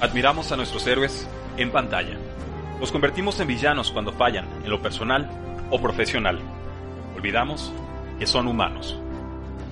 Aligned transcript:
Admiramos 0.00 0.52
a 0.52 0.56
nuestros 0.56 0.86
héroes 0.86 1.26
en 1.56 1.72
pantalla. 1.72 2.16
Los 2.78 2.92
convertimos 2.92 3.40
en 3.40 3.48
villanos 3.48 3.90
cuando 3.90 4.12
fallan, 4.12 4.46
en 4.62 4.70
lo 4.70 4.80
personal 4.80 5.28
o 5.70 5.80
profesional. 5.80 6.38
Olvidamos 7.16 7.72
que 8.16 8.26
son 8.26 8.46
humanos. 8.46 8.96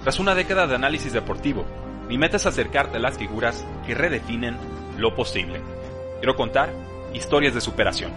Tras 0.02 0.18
una 0.18 0.34
década 0.34 0.66
de 0.66 0.74
análisis 0.74 1.12
deportivo, 1.12 1.64
mi 2.08 2.18
meta 2.18 2.38
es 2.38 2.46
acercarte 2.46 2.96
a 2.96 3.00
las 3.00 3.18
figuras 3.18 3.64
que 3.86 3.94
redefinen 3.94 4.56
lo 4.98 5.14
posible. 5.14 5.60
Quiero 6.19 6.35
contar 6.35 6.71
historias 7.15 7.54
de 7.54 7.61
superación. 7.61 8.11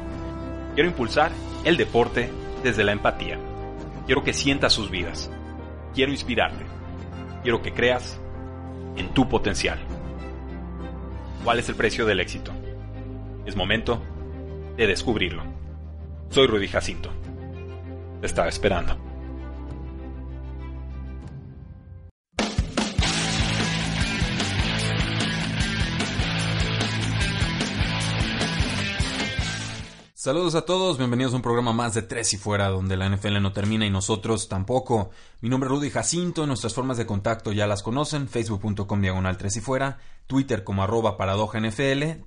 Quiero 0.73 0.89
impulsar 0.89 1.31
el 1.63 1.77
deporte 1.77 2.31
desde 2.63 2.83
la 2.83 2.91
empatía. 2.91 3.37
Quiero 4.07 4.23
que 4.23 4.33
sientas 4.33 4.73
sus 4.73 4.89
vidas. 4.89 5.29
Quiero 5.93 6.11
inspirarte. 6.11 6.65
Quiero 7.43 7.61
que 7.61 7.71
creas 7.71 8.19
en 8.95 9.09
tu 9.09 9.29
potencial. 9.29 9.77
¿Cuál 11.43 11.59
es 11.59 11.69
el 11.69 11.75
precio 11.75 12.05
del 12.05 12.19
éxito? 12.19 12.51
Es 13.45 13.55
momento 13.55 14.01
de 14.77 14.87
descubrirlo. 14.87 15.43
Soy 16.29 16.47
Rudy 16.47 16.67
Jacinto. 16.67 17.09
Te 18.19 18.27
estaba 18.27 18.49
esperando. 18.49 19.08
Saludos 30.21 30.53
a 30.55 30.63
todos, 30.63 30.97
bienvenidos 30.97 31.31
a 31.31 31.37
un 31.37 31.41
programa 31.41 31.71
más 31.71 31.93
de 31.93 32.01
Tres 32.01 32.33
y 32.33 32.37
Fuera, 32.37 32.67
donde 32.67 32.97
la 32.97 33.07
NFL 33.07 33.41
no 33.41 33.53
termina 33.53 33.85
y 33.85 33.89
nosotros 33.89 34.49
tampoco. 34.49 35.11
Mi 35.39 35.47
nombre 35.47 35.69
es 35.69 35.71
Rudy 35.73 35.89
Jacinto, 35.89 36.45
nuestras 36.45 36.73
formas 36.73 36.97
de 36.97 37.05
contacto 37.05 37.53
ya 37.53 37.67
las 37.67 37.83
conocen, 37.83 38.27
facebook.com 38.27 38.99
diagonal 38.99 39.37
Tres 39.37 39.55
y 39.55 39.61
Fuera, 39.61 39.97
Twitter 40.27 40.65
como 40.65 40.83
arroba 40.83 41.15
paradoja 41.15 41.61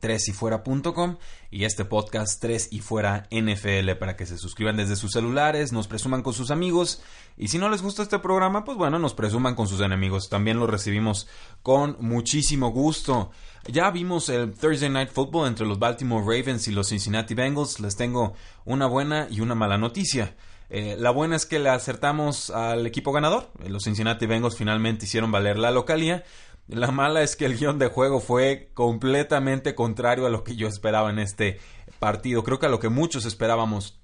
Tres 0.01 0.29
y 0.29 0.33
Fuera.com 0.33 1.19
y 1.51 1.65
este 1.65 1.85
podcast 1.85 2.41
Tres 2.41 2.69
y 2.71 2.81
Fuera 2.81 3.29
NFL 3.31 3.91
para 3.99 4.17
que 4.17 4.25
se 4.25 4.39
suscriban 4.39 4.79
desde 4.79 4.97
sus 4.97 5.13
celulares, 5.13 5.75
nos 5.75 5.87
presuman 5.87 6.23
con 6.23 6.33
sus 6.33 6.51
amigos 6.51 7.03
y 7.37 7.49
si 7.49 7.59
no 7.59 7.69
les 7.69 7.83
gusta 7.83 8.03
este 8.03 8.19
programa, 8.19 8.65
pues 8.65 8.79
bueno, 8.79 8.99
nos 8.99 9.13
presuman 9.13 9.55
con 9.55 9.69
sus 9.69 9.83
enemigos. 9.83 10.31
También 10.31 10.59
lo 10.59 10.67
recibimos 10.67 11.29
con 11.63 11.99
muchísimo 12.01 12.71
gusto. 12.71 13.33
Ya 13.69 13.89
vimos 13.93 14.29
el 14.29 14.55
Thursday 14.55 14.91
Night 14.91 15.11
Football 15.11 15.47
entre 15.47 15.67
los 15.67 15.79
Baltimore 15.79 16.25
Ravens 16.25 16.67
y 16.67 16.73
los 16.73 16.89
Cincinnati 16.89 17.35
Bengals. 17.35 17.79
Les 17.79 17.95
tengo 17.95 18.35
una 18.65 18.87
buena 18.87 19.29
y 19.31 19.41
una 19.41 19.55
mala 19.55 19.79
noticia. 19.79 20.35
Eh, 20.69 20.97
la 20.99 21.11
buena 21.11 21.37
es 21.37 21.47
que 21.47 21.61
le 21.61 21.69
acertamos 21.69 22.51
al 22.51 22.87
equipo 22.87 23.13
ganador. 23.13 23.51
Los 23.65 23.85
Cincinnati 23.85 24.27
Bengals 24.27 24.57
finalmente 24.57 25.05
hicieron 25.05 25.31
valer 25.31 25.59
la 25.59 25.71
localía. 25.71 26.25
La 26.67 26.91
mala 26.91 27.23
es 27.23 27.37
que 27.37 27.45
el 27.45 27.57
guion 27.57 27.79
de 27.79 27.87
juego 27.87 28.19
fue 28.19 28.71
completamente 28.75 29.77
contrario 29.77 30.27
a 30.27 30.31
lo 30.31 30.43
que 30.43 30.57
yo 30.57 30.67
esperaba 30.67 31.11
en 31.11 31.21
este 31.21 31.61
partido. 32.01 32.43
Creo 32.43 32.59
que 32.59 32.67
a 32.67 32.71
lo 32.71 32.81
que 32.81 32.89
muchos 32.89 33.27
esperábamos 33.27 34.01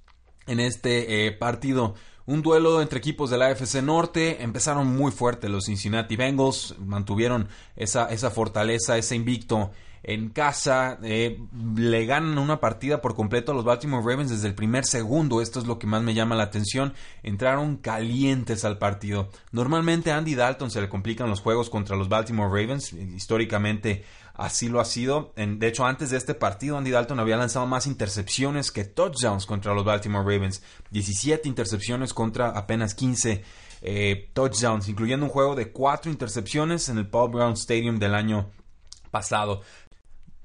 en 0.47 0.61
este 0.61 1.27
eh, 1.27 1.33
partido. 1.33 1.95
Un 2.29 2.43
duelo 2.43 2.83
entre 2.83 2.99
equipos 2.99 3.31
de 3.31 3.39
la 3.39 3.47
AFC 3.47 3.77
Norte. 3.77 4.43
Empezaron 4.43 4.87
muy 4.87 5.11
fuerte 5.11 5.49
los 5.49 5.65
Cincinnati 5.65 6.15
Bengals. 6.15 6.75
Mantuvieron 6.79 7.49
esa, 7.75 8.05
esa 8.11 8.31
fortaleza, 8.31 8.99
ese 8.99 9.17
invicto 9.17 9.71
en 10.09 10.31
casa. 10.31 10.99
Eh, 11.03 11.39
le 11.77 12.07
ganan 12.07 12.39
una 12.39 12.61
partida 12.61 13.03
por 13.03 13.15
completo 13.15 13.53
a 13.53 13.55
los 13.55 13.65
Baltimore 13.65 14.03
Ravens 14.03 14.31
desde 14.31 14.49
el 14.49 14.55
primer 14.55 14.87
segundo. 14.87 15.43
Esto 15.43 15.61
es 15.61 15.67
lo 15.67 15.79
que 15.79 15.87
más 15.87 16.03
me 16.03 16.15
llama 16.15 16.35
la 16.35 16.45
atención. 16.45 16.95
Entraron 17.23 17.77
calientes 17.77 18.65
al 18.65 18.79
partido. 18.79 19.29
Normalmente 19.53 20.11
a 20.11 20.17
Andy 20.17 20.35
Dalton 20.35 20.71
se 20.71 20.81
le 20.81 20.89
complican 20.89 21.29
los 21.29 21.41
juegos 21.41 21.69
contra 21.69 21.95
los 21.95 22.09
Baltimore 22.09 22.49
Ravens. 22.49 22.93
Históricamente 22.95 24.05
Así 24.39 24.69
lo 24.69 24.79
ha 24.79 24.85
sido. 24.85 25.33
de 25.35 25.67
hecho, 25.67 25.85
antes 25.85 26.11
de 26.11 26.17
este 26.17 26.33
partido, 26.33 26.79
Andy 26.79 26.93
Dalton 26.93 27.19
había 27.19 27.37
lanzado 27.37 27.67
más 27.67 27.89
intercepciones 27.89 28.71
que 28.71 28.85
touchdowns 28.85 29.47
contra 29.47 29.75
los 29.75 29.85
Baltimore 29.85 30.23
Ravens. 30.23 30.63
17 30.93 31.49
intercepciones 31.49 32.15
contra 32.15 32.51
apenas 32.51 32.95
15 32.95 33.43
eh, 33.83 34.31
touchdowns, 34.35 34.89
incluyendo 34.89 35.27
un 35.27 35.33
juego 35.33 35.57
de 35.57 35.73
4 35.73 36.13
intercepciones 36.13 36.89
en 36.89 36.99
el 36.99 37.09
Paul 37.09 37.33
Brown 37.33 37.55
Stadium 37.55 37.99
del 37.99 38.15
año 38.15 38.49
pasado. 39.11 39.63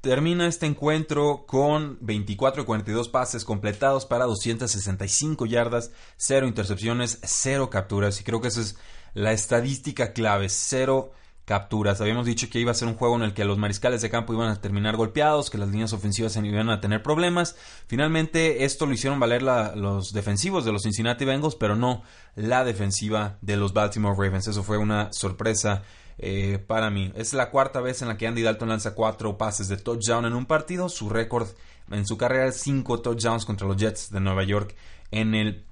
Termina 0.04 0.48
este 0.48 0.66
encuentro 0.66 1.46
con 1.48 1.98
24 2.02 2.64
y 2.64 2.66
42 2.66 3.08
pases 3.08 3.46
completados 3.46 4.06
para 4.06 4.26
265 4.26 5.46
yardas, 5.46 5.92
0 6.18 6.46
intercepciones, 6.46 7.20
0 7.24 7.70
capturas. 7.70 8.20
Y 8.20 8.26
creo 8.26 8.42
que 8.42 8.50
esa 8.50 8.60
es 8.60 8.76
la 9.14 9.32
estadística 9.32 10.12
clave, 10.12 10.50
0 10.50 11.14
capturas. 11.46 12.02
Habíamos 12.02 12.26
dicho 12.26 12.50
que 12.50 12.60
iba 12.60 12.72
a 12.72 12.74
ser 12.76 12.90
un 12.90 12.96
juego 12.96 13.16
en 13.16 13.22
el 13.22 13.34
que 13.34 13.46
los 13.46 13.58
mariscales 13.58 14.02
de 14.02 14.10
campo 14.10 14.34
iban 14.34 14.50
a 14.50 14.60
terminar 14.60 14.98
golpeados, 14.98 15.50
que 15.50 15.58
las 15.58 15.70
líneas 15.70 15.94
ofensivas 15.94 16.36
iban 16.36 16.70
a 16.70 16.82
tener 16.82 17.02
problemas. 17.02 17.56
Finalmente 17.88 18.66
esto 18.66 18.86
lo 18.86 18.92
hicieron 18.92 19.22
valer 19.22 19.42
los 19.42 20.12
defensivos 20.12 20.66
de 20.66 20.74
los 20.74 20.84
Cincinnati 20.84 21.24
Bengals, 21.24 21.56
pero 21.56 21.78
no 21.78 22.04
la 22.36 22.66
defensiva 22.66 23.38
de 23.40 23.56
los 23.56 23.72
Baltimore 23.72 24.18
Ravens. 24.18 24.50
Eso 24.50 24.64
fue 24.64 24.78
una 24.78 25.14
sorpresa 25.14 25.84
eh, 26.18 26.60
para 26.66 26.90
mí. 26.90 27.12
Es 27.16 27.34
la 27.34 27.50
cuarta 27.50 27.82
vez 27.82 28.02
en 28.02 28.08
la 28.08 28.18
que 28.18 28.28
Andy 28.28 28.42
Dalton 28.42 28.70
lanza 28.70 28.96
cuatro 28.96 29.38
pases 29.38 29.68
de 29.68 29.78
touchdown 29.78 30.26
en 30.26 30.34
un 30.34 30.46
partido. 30.46 30.90
Su 30.90 31.10
récord 31.10 31.48
en 31.92 32.06
su 32.06 32.18
carrera 32.18 32.48
es 32.48 32.58
cinco 32.58 33.02
touchdowns 33.02 33.46
contra 33.46 33.68
los 33.68 33.78
Jets 33.78 34.12
de 34.12 34.20
Nueva 34.20 34.44
York 34.44 34.76
en 35.12 35.36
el 35.36 35.66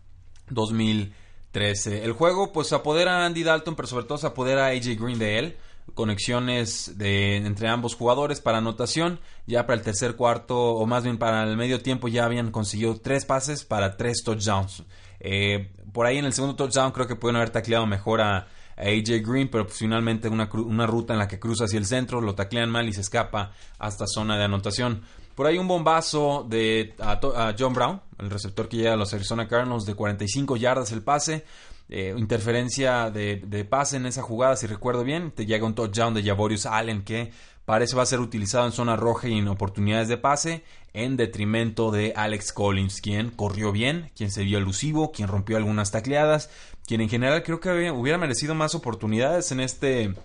2000 0.50 1.14
13. 1.52 2.04
El 2.04 2.14
juego 2.14 2.52
pues 2.52 2.74
apodera 2.74 3.20
a 3.20 3.26
Andy 3.26 3.44
Dalton, 3.44 3.76
pero 3.76 3.88
sobre 3.88 4.06
todo 4.06 4.18
se 4.18 4.28
apodera 4.28 4.68
a 4.68 4.70
AJ 4.70 5.00
Green 5.00 5.20
de 5.20 5.40
él. 5.40 5.58
Conexiones 5.94 6.98
de, 6.98 7.38
entre 7.38 7.68
ambos 7.68 7.96
jugadores 7.96 8.40
para 8.40 8.60
anotación. 8.60 9.20
Ya 9.46 9.66
para 9.66 9.78
el 9.78 9.84
tercer 9.84 10.16
cuarto, 10.16 10.58
o 10.58 10.86
más 10.86 11.04
bien 11.04 11.18
para 11.18 11.44
el 11.44 11.58
medio 11.58 11.82
tiempo, 11.82 12.08
ya 12.08 12.26
habían 12.26 12.52
conseguido 12.52 13.00
tres 13.00 13.26
pases 13.26 13.66
para 13.66 13.98
tres 13.98 14.24
touchdowns. 14.24 14.84
Eh, 15.20 15.72
por 15.92 16.06
ahí 16.06 16.18
en 16.18 16.26
el 16.26 16.34
segundo 16.34 16.56
touchdown 16.56 16.92
creo 16.92 17.08
que 17.08 17.16
pueden 17.16 17.36
haber 17.36 17.50
tacleado 17.50 17.86
mejor 17.86 18.22
a, 18.22 18.48
AJ 18.78 19.22
Green, 19.26 19.50
pero 19.50 19.66
pues, 19.66 19.78
finalmente 19.78 20.28
una, 20.28 20.50
una, 20.54 20.88
ruta 20.88 21.14
en 21.14 21.20
la 21.20 21.28
que 21.28 21.40
cruza 21.40 21.66
hacia 21.66 21.78
el 21.78 21.86
centro, 21.86 22.22
lo 22.22 22.36
taclean 22.36 22.70
mal 22.70 22.88
y 22.88 22.94
se 22.94 23.02
escapa 23.02 23.52
hasta 23.80 24.06
zona 24.08 24.38
de 24.38 24.46
anotación. 24.46 25.02
Por 25.36 25.48
ahí 25.48 25.58
un 25.58 25.68
bombazo 25.68 26.46
de 26.48 26.94
a, 27.00 27.56
John 27.58 27.74
Brown, 27.74 28.02
el 28.20 28.30
receptor 28.30 28.68
que 28.68 28.78
llega 28.78 28.94
a 28.94 28.98
los 28.98 29.14
Arizona 29.14 29.48
Cardinals 29.48 29.86
de 29.86 29.96
45 29.96 30.58
yardas 30.58 30.92
el 30.92 31.02
pase. 31.02 31.46
Eh, 31.94 32.16
interferencia 32.18 33.12
de, 33.12 33.68
pase 33.70 33.98
en 33.98 34.06
esa 34.06 34.22
jugada, 34.22 34.56
si 34.56 34.66
recuerdo 34.66 35.04
bien. 35.04 35.30
Te 35.32 35.46
llega 35.46 35.66
un 35.66 35.76
touchdown 35.76 36.14
de 36.14 36.24
Javorius 36.24 36.66
Allen 36.66 37.04
que 37.04 37.32
parece 37.66 37.98
va 37.98 38.04
a 38.04 38.06
ser 38.06 38.22
utilizado 38.22 38.66
en 38.66 38.72
zona 38.72 38.96
roja 38.96 39.28
y 39.28 39.38
en 39.38 39.50
oportunidades 39.50 40.08
de 40.08 40.16
pase 40.16 40.64
en 40.94 41.18
detrimento 41.18 41.92
de 41.92 42.14
Alex 42.16 42.54
Collins, 42.54 43.02
quien 43.02 43.30
corrió 43.30 43.74
bien, 43.74 44.10
quien 44.16 44.32
se 44.32 44.46
vio 44.46 44.58
elusivo, 44.58 45.12
quien 45.12 45.28
rompió 45.28 45.58
algunas 45.58 45.92
tacleadas, 45.92 46.50
quien 46.88 47.02
en 47.02 47.10
general 47.10 47.44
creo 47.44 47.60
que 47.60 47.92
hubiera 47.92 48.18
merecido 48.18 48.56
más 48.56 48.74
oportunidades 48.74 49.52
en 49.52 49.60
este 49.60 50.16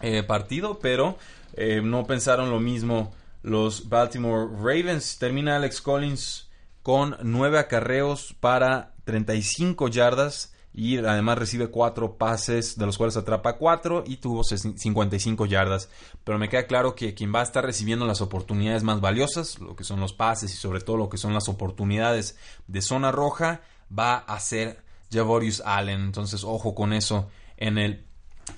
eh, 0.00 0.22
partido, 0.22 0.78
pero 0.78 1.18
eh, 1.52 1.82
no 1.84 2.06
pensaron 2.06 2.48
lo 2.48 2.60
mismo 2.60 3.12
los 3.42 3.90
Baltimore 3.90 4.48
Ravens. 4.56 5.18
Termina 5.18 5.56
Alex 5.56 5.82
Collins 5.82 6.48
con 6.82 7.18
9 7.22 7.58
acarreos 7.58 8.34
para 8.40 8.94
35 9.04 9.88
yardas 9.88 10.49
y 10.72 10.98
además 10.98 11.38
recibe 11.38 11.68
4 11.68 12.16
pases, 12.16 12.78
de 12.78 12.86
los 12.86 12.96
cuales 12.96 13.16
atrapa 13.16 13.56
4 13.56 14.04
y 14.06 14.18
tuvo 14.18 14.44
55 14.44 15.46
yardas. 15.46 15.88
Pero 16.24 16.38
me 16.38 16.48
queda 16.48 16.66
claro 16.66 16.94
que 16.94 17.14
quien 17.14 17.34
va 17.34 17.40
a 17.40 17.44
estar 17.44 17.64
recibiendo 17.64 18.06
las 18.06 18.20
oportunidades 18.20 18.82
más 18.82 19.00
valiosas, 19.00 19.58
lo 19.58 19.74
que 19.74 19.84
son 19.84 20.00
los 20.00 20.12
pases 20.12 20.54
y 20.54 20.56
sobre 20.56 20.80
todo 20.80 20.96
lo 20.96 21.08
que 21.08 21.18
son 21.18 21.34
las 21.34 21.48
oportunidades 21.48 22.36
de 22.66 22.82
zona 22.82 23.10
roja, 23.10 23.62
va 23.96 24.18
a 24.18 24.38
ser 24.38 24.82
Javorius 25.10 25.62
Allen. 25.64 26.00
Entonces, 26.00 26.44
ojo 26.44 26.74
con 26.74 26.92
eso 26.92 27.28
en 27.56 27.76
el 27.76 28.04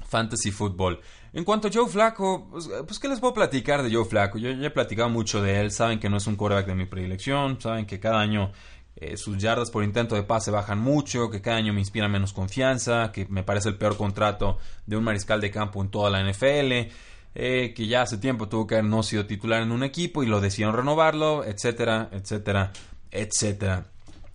fantasy 0.09 0.51
football. 0.51 1.01
En 1.33 1.45
cuanto 1.45 1.69
a 1.69 1.71
Joe 1.73 1.89
Flaco, 1.89 2.49
pues, 2.51 2.69
pues, 2.87 2.99
¿qué 2.99 3.09
les 3.09 3.19
puedo 3.19 3.33
platicar 3.33 3.83
de 3.83 3.91
Joe 3.91 4.05
Flaco? 4.05 4.37
Yo 4.37 4.51
ya 4.51 4.67
he 4.67 4.71
platicado 4.71 5.09
mucho 5.09 5.41
de 5.41 5.61
él, 5.61 5.71
saben 5.71 5.99
que 5.99 6.11
no 6.11 6.19
es 6.19 6.27
un 6.27 6.37
quarterback 6.37 6.67
de 6.67 6.75
mi 6.75 6.85
predilección, 6.85 7.59
saben 7.59 7.87
que 7.87 7.99
cada 7.99 8.21
año 8.21 8.53
eh, 8.97 9.17
sus 9.17 9.39
yardas 9.39 9.71
por 9.71 9.85
intento 9.85 10.15
de 10.15 10.23
pase 10.23 10.51
bajan 10.51 10.79
mucho, 10.79 11.31
que 11.31 11.41
cada 11.41 11.57
año 11.57 11.73
me 11.73 11.81
inspira 11.81 12.09
menos 12.09 12.33
confianza, 12.33 13.11
que 13.13 13.27
me 13.27 13.43
parece 13.43 13.71
el 13.71 13.77
peor 13.77 13.97
contrato 13.97 14.59
de 14.87 14.97
un 14.97 15.05
mariscal 15.05 15.41
de 15.41 15.51
campo 15.51 15.83
en 15.83 15.91
toda 15.91 16.11
la 16.11 16.21
NFL, 16.21 16.91
eh, 17.35 17.73
que 17.75 17.87
ya 17.87 18.03
hace 18.03 18.19
tiempo 18.19 18.49
tuvo 18.49 18.67
que 18.67 18.75
haber 18.75 18.85
no 18.85 19.03
sido 19.03 19.27
titular 19.27 19.63
en 19.63 19.73
un 19.73 19.83
equipo 19.83 20.23
y 20.23 20.27
lo 20.27 20.41
decidieron 20.41 20.77
renovarlo, 20.77 21.45
etcétera, 21.45 22.11
etcétera, 22.13 22.73
etcétera. 23.11 23.87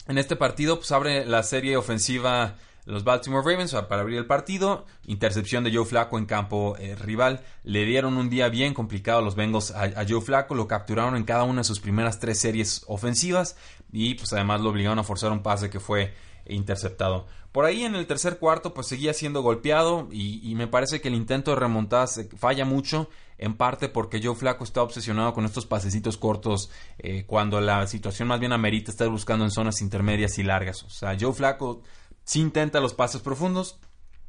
En 0.08 0.18
este 0.18 0.36
partido, 0.36 0.78
pues 0.78 0.92
abre 0.92 1.26
la 1.26 1.44
serie 1.44 1.78
ofensiva 1.78 2.56
los 2.88 3.04
Baltimore 3.04 3.44
Ravens 3.44 3.74
para 3.90 4.02
abrir 4.02 4.18
el 4.18 4.26
partido. 4.26 4.86
Intercepción 5.06 5.66
de 5.66 5.74
Joe 5.74 5.84
Flaco 5.84 6.18
en 6.18 6.26
campo 6.26 6.78
eh, 6.80 6.96
rival. 6.96 7.42
Le 7.66 7.84
dieron 7.84 8.16
un 8.16 8.30
día 8.30 8.48
bien 8.48 8.74
complicado 8.74 9.20
a 9.20 9.22
los 9.22 9.36
Bengals 9.36 9.72
a, 9.72 10.06
Joe 10.08 10.22
Flaco. 10.22 10.56
Lo 10.56 10.70
capturaron 10.70 11.18
en 11.18 11.26
cada 11.26 11.44
una 11.44 11.60
de 11.60 11.64
sus 11.66 11.82
primeras 11.82 12.20
tres 12.20 12.40
series 12.40 12.86
ofensivas. 12.88 13.58
Y 13.92 14.16
pues 14.16 14.34
además 14.34 14.62
lo 14.62 14.70
obligaron 14.70 15.00
a 15.00 15.04
forzar 15.04 15.32
un 15.32 15.44
pase 15.44 15.70
que 15.70 15.80
fue 15.80 16.14
interceptado. 16.50 17.28
Por 17.52 17.66
ahí 17.66 17.84
en 17.84 17.96
el 17.96 18.06
tercer 18.08 18.38
cuarto 18.38 18.74
pues 18.74 18.88
seguía 18.88 19.14
siendo 19.14 19.42
golpeado 19.42 20.08
y, 20.12 20.54
me 20.56 20.68
parece 20.68 21.02
que 21.02 21.08
el 21.08 21.16
intento 21.16 21.52
de 21.52 21.58
remontada 21.58 22.08
falla 22.38 22.66
mucho 22.66 23.10
en 23.38 23.56
parte 23.56 23.90
porque 23.90 24.22
Joe 24.22 24.36
Flaco 24.36 24.64
está 24.64 24.82
obsesionado 24.82 25.34
con 25.34 25.46
estos 25.46 25.66
pasecitos 25.66 26.18
cortos 26.18 26.70
eh, 27.00 27.26
cuando 27.26 27.60
la 27.62 27.88
situación 27.88 28.28
más 28.28 28.40
bien 28.40 28.54
amerita 28.54 28.92
estar 28.92 29.10
buscando 29.10 29.46
en 29.46 29.52
zonas 29.52 29.82
intermedias 29.82 30.38
y 30.38 30.44
largas. 30.44 30.84
O 30.84 30.90
sea, 30.90 31.18
Joe 31.20 31.34
Flaco 31.34 31.82
sí 32.24 32.42
intenta 32.42 32.80
los 32.80 32.94
pases 32.94 33.22
profundos, 33.22 33.80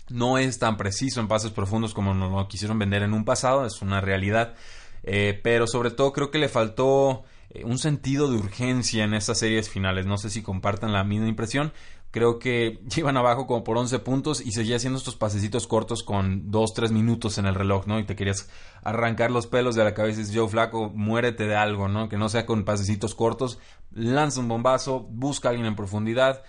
no 0.08 0.38
es 0.38 0.58
tan 0.58 0.76
preciso 0.76 1.20
en 1.20 1.28
pases 1.28 1.50
profundos 1.50 1.94
como 1.94 2.14
nos 2.14 2.32
lo 2.32 2.48
quisieron 2.48 2.78
vender 2.78 3.02
en 3.02 3.12
un 3.12 3.24
pasado, 3.24 3.66
es 3.66 3.82
una 3.82 4.00
realidad. 4.00 4.54
Eh, 5.02 5.38
pero 5.42 5.66
sobre 5.66 5.90
todo 5.90 6.12
creo 6.12 6.30
que 6.30 6.38
le 6.38 6.48
faltó 6.48 7.24
eh, 7.50 7.64
un 7.64 7.78
sentido 7.78 8.30
de 8.30 8.38
urgencia 8.38 9.04
en 9.04 9.14
estas 9.14 9.38
series 9.38 9.68
finales. 9.68 10.06
No 10.06 10.18
sé 10.18 10.30
si 10.30 10.42
compartan 10.42 10.92
la 10.92 11.04
misma 11.04 11.28
impresión. 11.28 11.72
Creo 12.10 12.38
que 12.38 12.80
iban 12.96 13.16
abajo 13.16 13.46
como 13.46 13.64
por 13.64 13.76
11 13.78 13.98
puntos 14.00 14.40
y 14.40 14.52
seguía 14.52 14.76
haciendo 14.76 14.98
estos 14.98 15.16
pasecitos 15.16 15.66
cortos 15.66 16.02
con 16.02 16.50
2-3 16.50 16.90
minutos 16.90 17.38
en 17.38 17.46
el 17.46 17.54
reloj, 17.54 17.86
¿no? 17.86 17.98
Y 17.98 18.04
te 18.04 18.16
querías 18.16 18.48
arrancar 18.82 19.30
los 19.30 19.46
pelos 19.46 19.74
de 19.74 19.84
la 19.84 19.94
cabeza 19.94 20.20
y 20.20 20.22
dices, 20.22 20.36
Joe 20.36 20.48
Flaco, 20.48 20.90
muérete 20.94 21.46
de 21.46 21.56
algo, 21.56 21.88
¿no? 21.88 22.08
Que 22.08 22.18
no 22.18 22.28
sea 22.28 22.46
con 22.46 22.64
pasecitos 22.64 23.14
cortos. 23.14 23.58
Lanza 23.92 24.40
un 24.40 24.48
bombazo, 24.48 25.00
busca 25.00 25.48
a 25.48 25.50
alguien 25.50 25.66
en 25.66 25.76
profundidad 25.76 26.42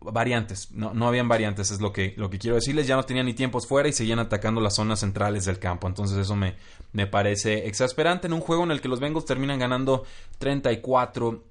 variantes, 0.00 0.70
no, 0.72 0.94
no 0.94 1.06
habían 1.06 1.28
variantes, 1.28 1.70
es 1.70 1.80
lo 1.80 1.92
que, 1.92 2.14
lo 2.16 2.30
que 2.30 2.38
quiero 2.38 2.56
decirles, 2.56 2.86
ya 2.86 2.96
no 2.96 3.04
tenían 3.04 3.26
ni 3.26 3.34
tiempos 3.34 3.66
fuera 3.66 3.88
y 3.88 3.92
seguían 3.92 4.18
atacando 4.18 4.60
las 4.60 4.74
zonas 4.74 5.00
centrales 5.00 5.44
del 5.44 5.58
campo, 5.58 5.86
entonces 5.86 6.18
eso 6.18 6.36
me, 6.36 6.56
me 6.92 7.06
parece 7.06 7.66
exasperante 7.66 8.26
en 8.26 8.32
un 8.32 8.40
juego 8.40 8.64
en 8.64 8.70
el 8.70 8.80
que 8.80 8.88
los 8.88 9.00
Bengals 9.00 9.24
terminan 9.24 9.58
ganando 9.58 10.04
34 10.38 11.42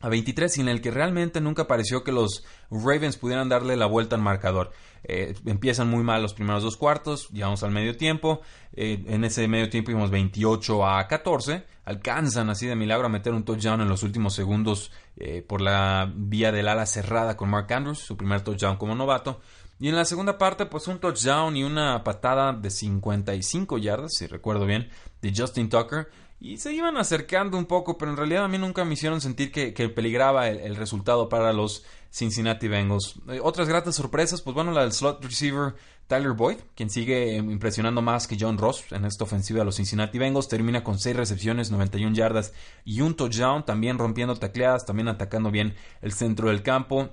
a 0.00 0.08
23 0.08 0.58
y 0.58 0.60
en 0.60 0.68
el 0.68 0.80
que 0.80 0.90
realmente 0.90 1.40
nunca 1.40 1.66
pareció 1.66 2.02
que 2.02 2.12
los 2.12 2.44
Ravens 2.72 3.16
pudieran 3.16 3.48
darle 3.48 3.76
la 3.76 3.86
vuelta 3.86 4.16
al 4.16 4.22
marcador. 4.22 4.72
Eh, 5.04 5.34
empiezan 5.46 5.88
muy 5.88 6.04
mal 6.04 6.22
los 6.22 6.32
primeros 6.32 6.62
dos 6.62 6.76
cuartos, 6.76 7.28
llegamos 7.30 7.62
al 7.64 7.72
medio 7.72 7.96
tiempo, 7.96 8.40
eh, 8.72 9.02
en 9.06 9.24
ese 9.24 9.48
medio 9.48 9.68
tiempo 9.68 9.90
íbamos 9.90 10.10
28 10.10 10.86
a 10.86 11.08
14, 11.08 11.64
alcanzan 11.84 12.50
así 12.50 12.66
de 12.66 12.76
milagro 12.76 13.06
a 13.06 13.10
meter 13.10 13.32
un 13.32 13.44
touchdown 13.44 13.80
en 13.80 13.88
los 13.88 14.04
últimos 14.04 14.34
segundos 14.34 14.92
eh, 15.16 15.42
por 15.42 15.60
la 15.60 16.10
vía 16.14 16.52
del 16.52 16.68
ala 16.68 16.86
cerrada 16.86 17.36
con 17.36 17.50
Mark 17.50 17.72
Andrews, 17.72 17.98
su 17.98 18.16
primer 18.16 18.42
touchdown 18.42 18.76
como 18.76 18.94
novato. 18.94 19.40
Y 19.80 19.88
en 19.88 19.96
la 19.96 20.04
segunda 20.04 20.38
parte, 20.38 20.66
pues 20.66 20.86
un 20.86 21.00
touchdown 21.00 21.56
y 21.56 21.64
una 21.64 22.04
patada 22.04 22.52
de 22.52 22.70
55 22.70 23.78
yardas, 23.78 24.12
si 24.16 24.28
recuerdo 24.28 24.64
bien, 24.64 24.88
de 25.20 25.32
Justin 25.36 25.68
Tucker 25.68 26.08
y 26.42 26.56
se 26.56 26.72
iban 26.72 26.96
acercando 26.96 27.56
un 27.56 27.66
poco, 27.66 27.96
pero 27.96 28.10
en 28.10 28.16
realidad 28.16 28.44
a 28.44 28.48
mí 28.48 28.58
nunca 28.58 28.84
me 28.84 28.94
hicieron 28.94 29.20
sentir 29.20 29.52
que, 29.52 29.88
peligraba 29.88 30.48
el, 30.48 30.74
resultado 30.74 31.28
para 31.28 31.52
los 31.52 31.84
Cincinnati 32.10 32.66
Bengals. 32.66 33.14
Eh, 33.28 33.38
otras 33.40 33.68
gratas 33.68 33.94
sorpresas, 33.94 34.42
pues 34.42 34.52
bueno, 34.52 34.72
la 34.72 34.82
del 34.82 34.92
slot 34.92 35.24
receiver 35.24 35.74
Tyler 36.08 36.32
Boyd, 36.32 36.56
quien 36.74 36.90
sigue 36.90 37.36
impresionando 37.36 38.02
más 38.02 38.26
que 38.26 38.36
John 38.38 38.58
Ross 38.58 38.84
en 38.90 39.04
esta 39.04 39.22
ofensiva 39.22 39.60
de 39.60 39.66
los 39.66 39.76
Cincinnati 39.76 40.18
Bengals, 40.18 40.48
termina 40.48 40.82
con 40.82 40.98
6 40.98 41.14
recepciones, 41.14 41.70
91 41.70 42.12
yardas 42.16 42.52
y 42.84 43.02
un 43.02 43.14
touchdown, 43.14 43.64
también 43.64 43.96
rompiendo 43.98 44.34
tacleadas, 44.34 44.84
también 44.84 45.06
atacando 45.06 45.52
bien 45.52 45.76
el 46.00 46.12
centro 46.12 46.48
del 46.48 46.64
campo. 46.64 47.10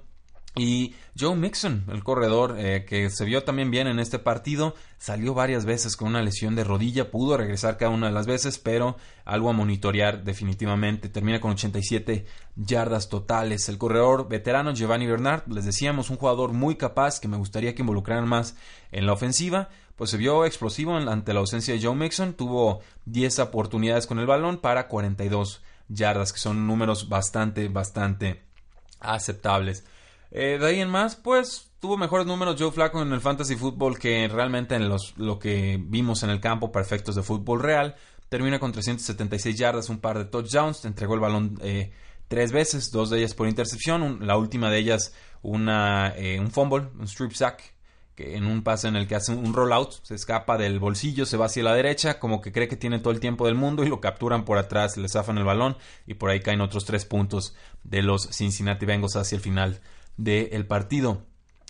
Y 0.55 0.95
Joe 1.17 1.35
Mixon, 1.35 1.85
el 1.91 2.03
corredor 2.03 2.55
eh, 2.57 2.83
que 2.83 3.09
se 3.11 3.23
vio 3.23 3.43
también 3.43 3.69
bien 3.69 3.87
en 3.87 3.99
este 3.99 4.17
partido, 4.17 4.73
salió 4.97 5.33
varias 5.33 5.63
veces 5.63 5.95
con 5.95 6.07
una 6.07 6.23
lesión 6.23 6.55
de 6.55 6.63
rodilla, 6.63 7.11
pudo 7.11 7.37
regresar 7.37 7.77
cada 7.77 7.91
una 7.91 8.07
de 8.07 8.13
las 8.13 8.25
veces, 8.25 8.57
pero 8.57 8.97
algo 9.25 9.49
a 9.49 9.53
monitorear 9.53 10.23
definitivamente. 10.23 11.07
Termina 11.07 11.39
con 11.39 11.51
87 11.51 12.25
yardas 12.55 13.09
totales. 13.09 13.69
El 13.69 13.77
corredor 13.77 14.27
veterano 14.27 14.73
Giovanni 14.73 15.05
Bernard, 15.05 15.43
les 15.47 15.65
decíamos, 15.65 16.09
un 16.09 16.17
jugador 16.17 16.51
muy 16.51 16.75
capaz 16.75 17.19
que 17.19 17.27
me 17.27 17.37
gustaría 17.37 17.75
que 17.75 17.83
involucraran 17.83 18.27
más 18.27 18.55
en 18.91 19.05
la 19.05 19.13
ofensiva, 19.13 19.69
pues 19.95 20.09
se 20.09 20.17
vio 20.17 20.45
explosivo 20.45 20.95
ante 20.95 21.33
la 21.33 21.41
ausencia 21.41 21.73
de 21.73 21.81
Joe 21.81 21.95
Mixon, 21.95 22.33
tuvo 22.33 22.81
10 23.05 23.39
oportunidades 23.39 24.07
con 24.07 24.17
el 24.17 24.25
balón 24.25 24.57
para 24.57 24.87
42 24.87 25.61
yardas, 25.89 26.33
que 26.33 26.39
son 26.39 26.65
números 26.65 27.07
bastante, 27.07 27.67
bastante 27.67 28.41
aceptables. 28.99 29.85
Eh, 30.31 30.57
de 30.59 30.65
ahí 30.65 30.79
en 30.79 30.89
más, 30.89 31.15
pues 31.15 31.71
tuvo 31.79 31.97
mejores 31.97 32.27
números 32.27 32.55
Joe 32.59 32.71
Flaco 32.71 33.01
en 33.01 33.11
el 33.13 33.21
fantasy 33.21 33.55
fútbol 33.55 33.97
que 33.97 34.27
realmente 34.27 34.75
en 34.75 34.89
los, 34.89 35.17
lo 35.17 35.39
que 35.39 35.79
vimos 35.81 36.23
en 36.23 36.29
el 36.29 36.39
campo 36.39 36.71
perfectos 36.71 37.15
de 37.15 37.23
fútbol 37.23 37.61
real. 37.61 37.95
Termina 38.29 38.59
con 38.59 38.71
376 38.71 39.57
yardas, 39.57 39.89
un 39.89 39.99
par 39.99 40.17
de 40.19 40.25
touchdowns, 40.25 40.85
entregó 40.85 41.15
el 41.15 41.19
balón 41.19 41.57
eh, 41.63 41.91
tres 42.27 42.51
veces, 42.51 42.91
dos 42.91 43.09
de 43.09 43.17
ellas 43.19 43.33
por 43.33 43.47
intercepción, 43.47 44.19
la 44.21 44.37
última 44.37 44.69
de 44.69 44.77
ellas 44.77 45.15
una, 45.41 46.13
eh, 46.15 46.39
un 46.39 46.51
fumble, 46.51 46.89
un 46.99 47.07
strip 47.07 47.31
sack, 47.31 47.73
que 48.13 48.35
en 48.35 48.45
un 48.45 48.61
pase 48.61 48.87
en 48.87 48.97
el 48.97 49.07
que 49.07 49.15
hace 49.15 49.31
un 49.31 49.51
rollout, 49.53 50.03
se 50.03 50.13
escapa 50.13 50.59
del 50.59 50.77
bolsillo, 50.77 51.25
se 51.25 51.37
va 51.37 51.45
hacia 51.45 51.63
la 51.63 51.73
derecha, 51.73 52.19
como 52.19 52.39
que 52.39 52.51
cree 52.51 52.67
que 52.67 52.75
tiene 52.75 52.99
todo 52.99 53.11
el 53.11 53.19
tiempo 53.19 53.47
del 53.47 53.55
mundo 53.55 53.83
y 53.83 53.89
lo 53.89 53.99
capturan 53.99 54.45
por 54.45 54.59
atrás, 54.59 54.95
le 54.97 55.09
zafan 55.09 55.39
el 55.39 55.45
balón 55.45 55.77
y 56.05 56.15
por 56.15 56.29
ahí 56.29 56.41
caen 56.41 56.61
otros 56.61 56.85
tres 56.85 57.05
puntos 57.05 57.55
de 57.83 58.03
los 58.03 58.29
Cincinnati 58.29 58.85
Bengals 58.85 59.15
hacia 59.15 59.37
el 59.37 59.41
final 59.41 59.81
del 60.19 60.67
partido. 60.67 61.23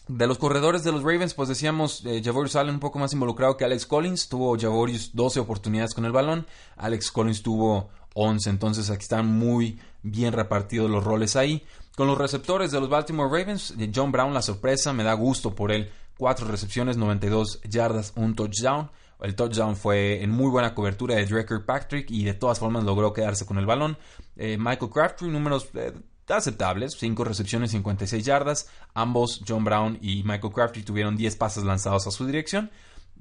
De 0.07 0.25
los 0.25 0.39
corredores 0.39 0.83
de 0.83 0.91
los 0.91 1.03
Ravens, 1.03 1.35
pues 1.35 1.49
decíamos, 1.49 2.03
eh, 2.05 2.21
Javorius 2.23 2.55
Allen 2.55 2.75
un 2.75 2.79
poco 2.79 2.97
más 2.97 3.13
involucrado 3.13 3.55
que 3.57 3.65
Alex 3.65 3.85
Collins. 3.85 4.27
Tuvo 4.27 4.57
Javorius 4.59 5.11
12 5.13 5.39
oportunidades 5.39 5.93
con 5.93 6.03
el 6.05 6.11
balón. 6.11 6.47
Alex 6.77 7.11
Collins 7.11 7.43
tuvo 7.43 7.89
11. 8.15 8.49
Entonces 8.49 8.89
aquí 8.89 9.03
están 9.03 9.27
muy 9.27 9.79
bien 10.01 10.33
repartidos 10.33 10.89
los 10.89 11.03
roles 11.03 11.35
ahí. 11.35 11.63
Con 11.95 12.07
los 12.07 12.17
receptores 12.17 12.71
de 12.71 12.79
los 12.79 12.89
Baltimore 12.89 13.29
Ravens, 13.29 13.75
eh, 13.77 13.91
John 13.93 14.11
Brown, 14.11 14.33
la 14.33 14.41
sorpresa, 14.41 14.93
me 14.93 15.03
da 15.03 15.13
gusto 15.13 15.53
por 15.53 15.71
él. 15.71 15.91
Cuatro 16.17 16.47
recepciones, 16.47 16.97
92 16.97 17.61
yardas, 17.69 18.11
un 18.15 18.33
touchdown. 18.33 18.89
El 19.19 19.35
touchdown 19.35 19.75
fue 19.75 20.23
en 20.23 20.31
muy 20.31 20.49
buena 20.49 20.73
cobertura 20.73 21.15
de 21.15 21.25
Drecker 21.25 21.65
Patrick 21.65 22.09
y 22.09 22.23
de 22.23 22.33
todas 22.33 22.57
formas 22.57 22.83
logró 22.83 23.13
quedarse 23.13 23.45
con 23.45 23.59
el 23.59 23.67
balón. 23.67 23.97
Eh, 24.37 24.57
Michael 24.57 24.89
Crabtree, 24.91 25.29
números 25.29 25.69
eh, 25.75 25.93
aceptables, 26.37 26.93
5 26.93 27.23
recepciones, 27.23 27.71
56 27.71 28.25
yardas. 28.25 28.67
Ambos, 28.93 29.41
John 29.47 29.63
Brown 29.63 29.97
y 30.01 30.23
Michael 30.23 30.53
Crafty, 30.53 30.83
tuvieron 30.83 31.17
10 31.17 31.35
pases 31.35 31.63
lanzados 31.63 32.07
a 32.07 32.11
su 32.11 32.25
dirección. 32.25 32.71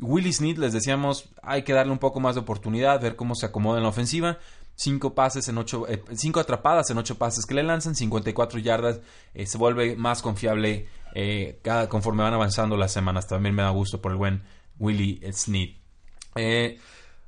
Willie 0.01 0.33
Snead, 0.33 0.59
les 0.59 0.73
decíamos, 0.73 1.29
hay 1.43 1.63
que 1.63 1.73
darle 1.73 1.93
un 1.93 1.99
poco 1.99 2.21
más 2.21 2.35
de 2.37 2.43
oportunidad, 2.43 3.01
ver 3.01 3.17
cómo 3.17 3.35
se 3.35 3.47
acomoda 3.47 3.79
en 3.79 3.83
la 3.85 3.91
ofensiva. 3.91 4.39
5 4.77 5.15
pases 5.15 5.49
en 5.49 5.59
8, 5.59 5.87
5 6.15 6.39
eh, 6.39 6.43
atrapadas 6.43 6.89
en 6.91 6.99
8 6.99 7.19
pases 7.19 7.45
que 7.47 7.55
le 7.55 7.65
lanzan, 7.65 7.97
54 7.97 8.61
yardas. 8.61 9.01
Eh, 9.35 9.47
se 9.47 9.59
vuelve 9.59 9.97
más 9.97 10.23
confiable 10.23 10.87
eh, 11.15 11.59
cada, 11.63 11.89
conforme 11.89 12.23
van 12.23 12.35
avanzando 12.35 12.77
las 12.77 12.93
semanas. 12.93 13.27
También 13.27 13.57
me 13.57 13.63
da 13.63 13.71
gusto 13.71 14.01
por 14.01 14.13
el 14.13 14.19
buen 14.19 14.45
Willie 14.79 15.21
Snead. 15.33 15.71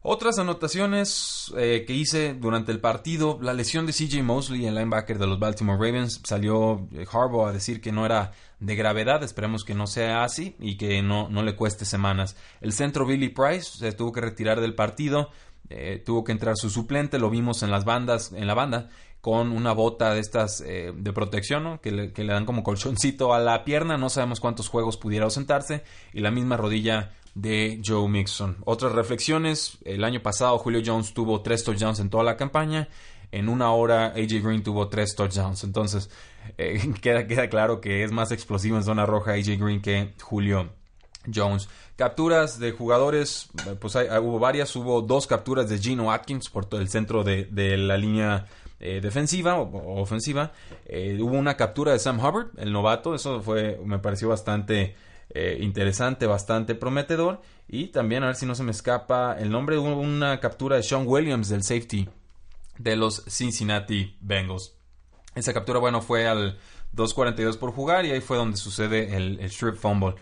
Otras 0.03 0.39
anotaciones 0.39 1.53
eh, 1.59 1.85
que 1.87 1.93
hice 1.93 2.33
durante 2.33 2.73
el 2.73 2.81
partido, 2.81 3.39
la 3.43 3.53
lesión 3.53 3.85
de 3.85 3.93
CJ 3.93 4.23
Mosley, 4.23 4.65
el 4.65 4.75
linebacker 4.75 5.19
de 5.19 5.27
los 5.27 5.39
Baltimore 5.39 5.77
Ravens, 5.79 6.23
salió 6.25 6.89
eh, 6.95 7.05
Harbaugh 7.11 7.49
a 7.49 7.53
decir 7.53 7.83
que 7.83 7.93
no 7.93 8.07
era 8.07 8.33
de 8.61 8.77
gravedad, 8.77 9.23
esperemos 9.23 9.63
que 9.63 9.75
no 9.75 9.87
sea 9.87 10.25
así 10.25 10.57
y 10.59 10.79
que 10.79 11.03
no, 11.03 11.29
no 11.29 11.43
le 11.43 11.55
cueste 11.55 11.85
semanas. 11.85 12.35
El 12.63 12.73
centro 12.73 13.05
Billy 13.05 13.29
Price 13.29 13.77
se 13.79 13.93
tuvo 13.93 14.11
que 14.11 14.23
retirar 14.23 14.63
del 14.63 14.75
partido, 14.75 15.29
eh, 15.69 16.03
tuvo 16.03 16.25
que 16.25 16.33
entrar 16.33 16.57
su 16.57 16.71
suplente, 16.71 17.19
lo 17.19 17.29
vimos 17.29 17.63
en 17.63 17.71
las 17.71 17.85
bandas, 17.85 18.33
en 18.33 18.47
la 18.47 18.55
banda, 18.55 18.89
con 19.21 19.53
una 19.53 19.73
bota 19.73 20.15
de 20.15 20.21
estas 20.21 20.61
de 20.61 21.13
protección, 21.13 21.79
que, 21.81 21.91
le, 21.91 22.13
que 22.15 22.25
le 22.25 22.33
dan 22.33 22.47
como 22.47 22.63
colchoncito 22.63 23.35
a 23.35 23.39
la 23.39 23.65
pierna, 23.65 23.99
no 23.99 24.09
sabemos 24.09 24.41
cuántos 24.41 24.69
juegos 24.69 24.97
pudiera 24.97 25.27
ausentarse, 25.27 25.85
y 26.15 26.21
la 26.21 26.31
misma 26.31 26.57
rodilla 26.57 27.13
de 27.35 27.81
Joe 27.85 28.09
Mixon. 28.09 28.57
Otras 28.65 28.93
reflexiones, 28.93 29.79
el 29.85 30.05
año 30.05 30.21
pasado 30.21 30.59
Julio 30.59 30.83
Jones 30.85 31.15
tuvo 31.15 31.41
tres 31.43 31.65
touchdowns 31.65 32.01
en 32.01 32.11
toda 32.11 32.25
la 32.25 32.37
campaña, 32.37 32.89
en 33.33 33.49
una 33.49 33.73
hora 33.73 34.07
AJ 34.07 34.43
Green 34.43 34.63
tuvo 34.63 34.89
tres 34.89 35.15
touchdowns, 35.15 35.65
entonces 35.65 36.11
eh, 36.59 36.81
queda, 37.01 37.27
queda 37.27 37.49
claro 37.49 37.81
que 37.81 38.05
es 38.05 38.13
más 38.13 38.33
explosivo 38.33 38.77
en 38.77 38.85
zona 38.85 39.07
roja 39.07 39.33
AJ 39.33 39.59
Green 39.59 39.81
que 39.81 40.15
Julio 40.21 40.71
Jones. 41.33 41.69
Capturas 41.97 42.59
de 42.59 42.73
jugadores, 42.73 43.51
eh, 43.67 43.77
pues 43.79 43.95
hubo 43.95 44.39
varias, 44.39 44.75
hubo 44.75 45.03
dos 45.03 45.27
capturas 45.27 45.69
de 45.69 45.79
Gino 45.79 46.11
Atkins 46.11 46.49
por 46.49 46.65
todo 46.65 46.81
el 46.81 46.89
centro 46.89 47.23
de, 47.23 47.47
la 47.77 47.97
línea 47.97 48.47
eh, 48.81 49.01
defensiva 49.03 49.59
o, 49.61 50.01
ofensiva. 50.01 50.53
hubo 50.89 51.37
una 51.37 51.57
captura 51.57 51.93
de 51.93 51.99
Sam 51.99 52.19
Hubbard, 52.19 52.49
el 52.57 52.73
novato, 52.73 53.15
eso 53.15 53.43
fue, 53.43 53.79
me 53.85 53.99
pareció 53.99 54.29
bastante 54.29 54.97
eh, 55.31 55.59
interesante, 55.61 56.27
bastante 56.27 56.75
prometedor. 56.75 57.41
Y 57.69 57.89
también, 57.89 58.23
a 58.23 58.27
ver 58.27 58.37
si 58.37 58.47
no 58.47 58.55
se 58.55 58.63
me 58.63 58.73
escapa 58.73 59.37
el 59.39 59.51
nombre, 59.51 59.77
de 59.77 59.83
una 59.83 60.41
captura 60.41 60.77
de 60.77 60.83
Sean 60.83 61.05
Williams 61.07 61.49
del 61.49 61.63
safety 61.63 62.09
de 62.79 62.97
los 62.97 63.25
Cincinnati 63.29 64.17
Bengals. 64.21 64.75
Esa 65.35 65.53
captura, 65.53 65.79
bueno, 65.79 66.03
fue 66.03 66.27
al 66.27 66.59
2.42 66.95 67.59
por 67.59 67.73
jugar 67.73 68.05
y 68.05 68.11
ahí 68.11 68.21
fue 68.21 68.37
donde 68.37 68.57
sucede 68.57 69.17
el, 69.17 69.39
el 69.39 69.47
strip 69.47 69.77
fumble. 69.77 70.15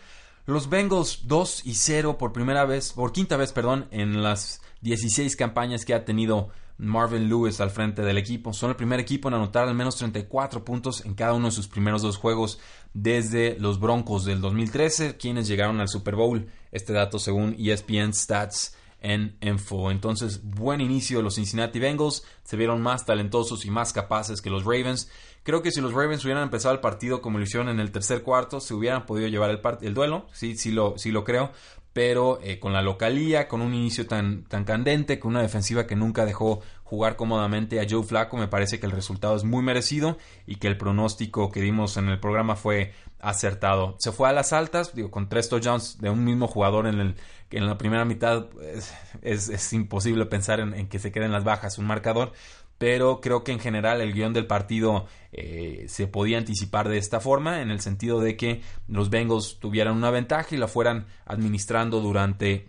Los 0.45 0.69
Bengals 0.69 1.27
2 1.27 1.67
y 1.67 1.75
0 1.75 2.19
por 2.19 2.33
primera 2.33 2.65
vez, 2.65 2.93
por 2.93 3.12
quinta 3.12 3.37
vez, 3.37 3.53
perdón, 3.53 3.87
en 3.91 4.23
las 4.23 4.61
16 4.81 5.37
campañas 5.37 5.85
que 5.85 5.95
ha 5.95 6.05
tenido 6.05 6.50
Marvin 6.78 7.28
Lewis 7.28 7.61
al 7.61 7.70
frente 7.70 8.02
del 8.02 8.18
equipo. 8.18 8.52
Son 8.52 8.70
el 8.70 8.76
primer 8.76 9.00
equipo 9.00 9.28
en 9.28 9.35
anotar 9.35 9.68
al 9.68 9.75
menos 9.75 9.97
34 9.97 10.64
puntos 10.64 11.04
en 11.04 11.14
cada 11.14 11.35
uno 11.35 11.49
de 11.49 11.52
sus 11.52 11.68
primeros 11.68 12.02
dos 12.02 12.16
juegos 12.16 12.61
desde 12.94 13.58
los 13.58 13.80
Broncos 13.80 14.25
del 14.25 14.40
2013, 14.40 15.16
quienes 15.16 15.49
llegaron 15.49 15.80
al 15.80 15.88
Super 15.88 16.14
Bowl. 16.14 16.47
Este 16.70 16.92
dato 16.92 17.18
según 17.18 17.56
ESPN 17.58 18.14
Stats 18.14 18.76
en 19.00 19.37
Info. 19.40 19.90
Entonces, 19.90 20.42
buen 20.42 20.80
inicio 20.80 21.23
los 21.23 21.35
Cincinnati 21.35 21.78
Bengals. 21.78 22.25
Se 22.44 22.56
vieron 22.56 22.80
más 22.80 23.04
talentosos 23.04 23.64
y 23.64 23.70
más 23.70 23.92
capaces 23.92 24.40
que 24.40 24.50
los 24.50 24.64
Ravens. 24.64 25.11
Creo 25.42 25.62
que 25.62 25.70
si 25.70 25.80
los 25.80 25.92
Ravens 25.92 26.25
hubieran 26.25 26.42
empezado 26.42 26.75
el 26.75 26.80
partido 26.80 27.23
como 27.23 27.38
lo 27.38 27.44
hicieron 27.44 27.68
en 27.68 27.80
el 27.80 27.90
tercer 27.90 28.23
cuarto, 28.23 28.61
se 28.61 28.75
hubieran 28.75 29.06
podido 29.06 29.28
llevar 29.28 29.50
el, 29.50 29.61
el 29.82 29.94
duelo. 29.94 30.26
Sí, 30.32 30.56
sí 30.56 30.70
lo, 30.70 30.99
sí 30.99 31.11
lo 31.11 31.25
creo 31.25 31.52
pero 31.99 32.38
eh, 32.45 32.61
con 32.61 32.73
la 32.73 32.81
localía, 32.81 33.49
con 33.49 33.61
un 33.61 33.75
inicio 33.75 34.07
tan, 34.07 34.45
tan 34.45 34.62
candente, 34.62 35.19
con 35.19 35.33
una 35.33 35.43
defensiva 35.43 35.88
que 35.88 35.97
nunca 35.97 36.25
dejó 36.25 36.61
jugar 36.85 37.17
cómodamente 37.17 37.81
a 37.81 37.87
Joe 37.90 38.05
Flaco, 38.05 38.37
me 38.37 38.47
parece 38.47 38.78
que 38.78 38.87
el 38.87 38.93
resultado 38.93 39.35
es 39.35 39.43
muy 39.43 39.64
merecido 39.64 40.17
y 40.47 40.59
que 40.59 40.69
el 40.69 40.78
pronóstico 40.78 41.50
que 41.50 41.61
dimos 41.61 41.97
en 41.97 42.07
el 42.07 42.21
programa 42.21 42.55
fue 42.55 42.93
acertado. 43.19 43.97
Se 43.99 44.12
fue 44.12 44.28
a 44.28 44.33
las 44.33 44.52
altas, 44.52 44.95
digo, 44.95 45.11
con 45.11 45.28
tres 45.28 45.49
touchdowns 45.49 45.99
de 46.00 46.09
un 46.09 46.23
mismo 46.23 46.47
jugador 46.47 46.87
en, 46.87 47.00
el, 47.00 47.17
en 47.50 47.67
la 47.67 47.76
primera 47.78 48.05
mitad, 48.05 48.47
pues, 48.47 48.95
es, 49.23 49.49
es, 49.49 49.73
imposible 49.73 50.25
pensar 50.26 50.61
en, 50.61 50.75
en, 50.75 50.87
que 50.87 51.00
se 51.00 51.11
queden 51.11 51.33
las 51.33 51.43
bajas 51.43 51.78
un 51.78 51.87
marcador, 51.88 52.33
pero 52.78 53.20
creo 53.20 53.44
que 53.44 53.52
en 53.52 53.58
general 53.58 54.00
el 54.00 54.12
guion 54.12 54.32
del 54.32 54.47
partido 54.47 55.06
eh, 55.32 55.87
se 55.88 56.06
podía 56.06 56.38
anticipar 56.38 56.88
de 56.88 56.99
esta 56.99 57.20
forma, 57.20 57.61
en 57.61 57.70
el 57.70 57.80
sentido 57.80 58.20
de 58.20 58.37
que 58.37 58.62
los 58.87 59.11
Bengals 59.11 59.58
tuvieran 59.61 59.97
una 59.97 60.11
ventaja 60.11 60.54
y 60.54 60.58
la 60.58 60.68
fueran 60.68 61.06
administrando 61.26 62.00
durante 62.00 62.68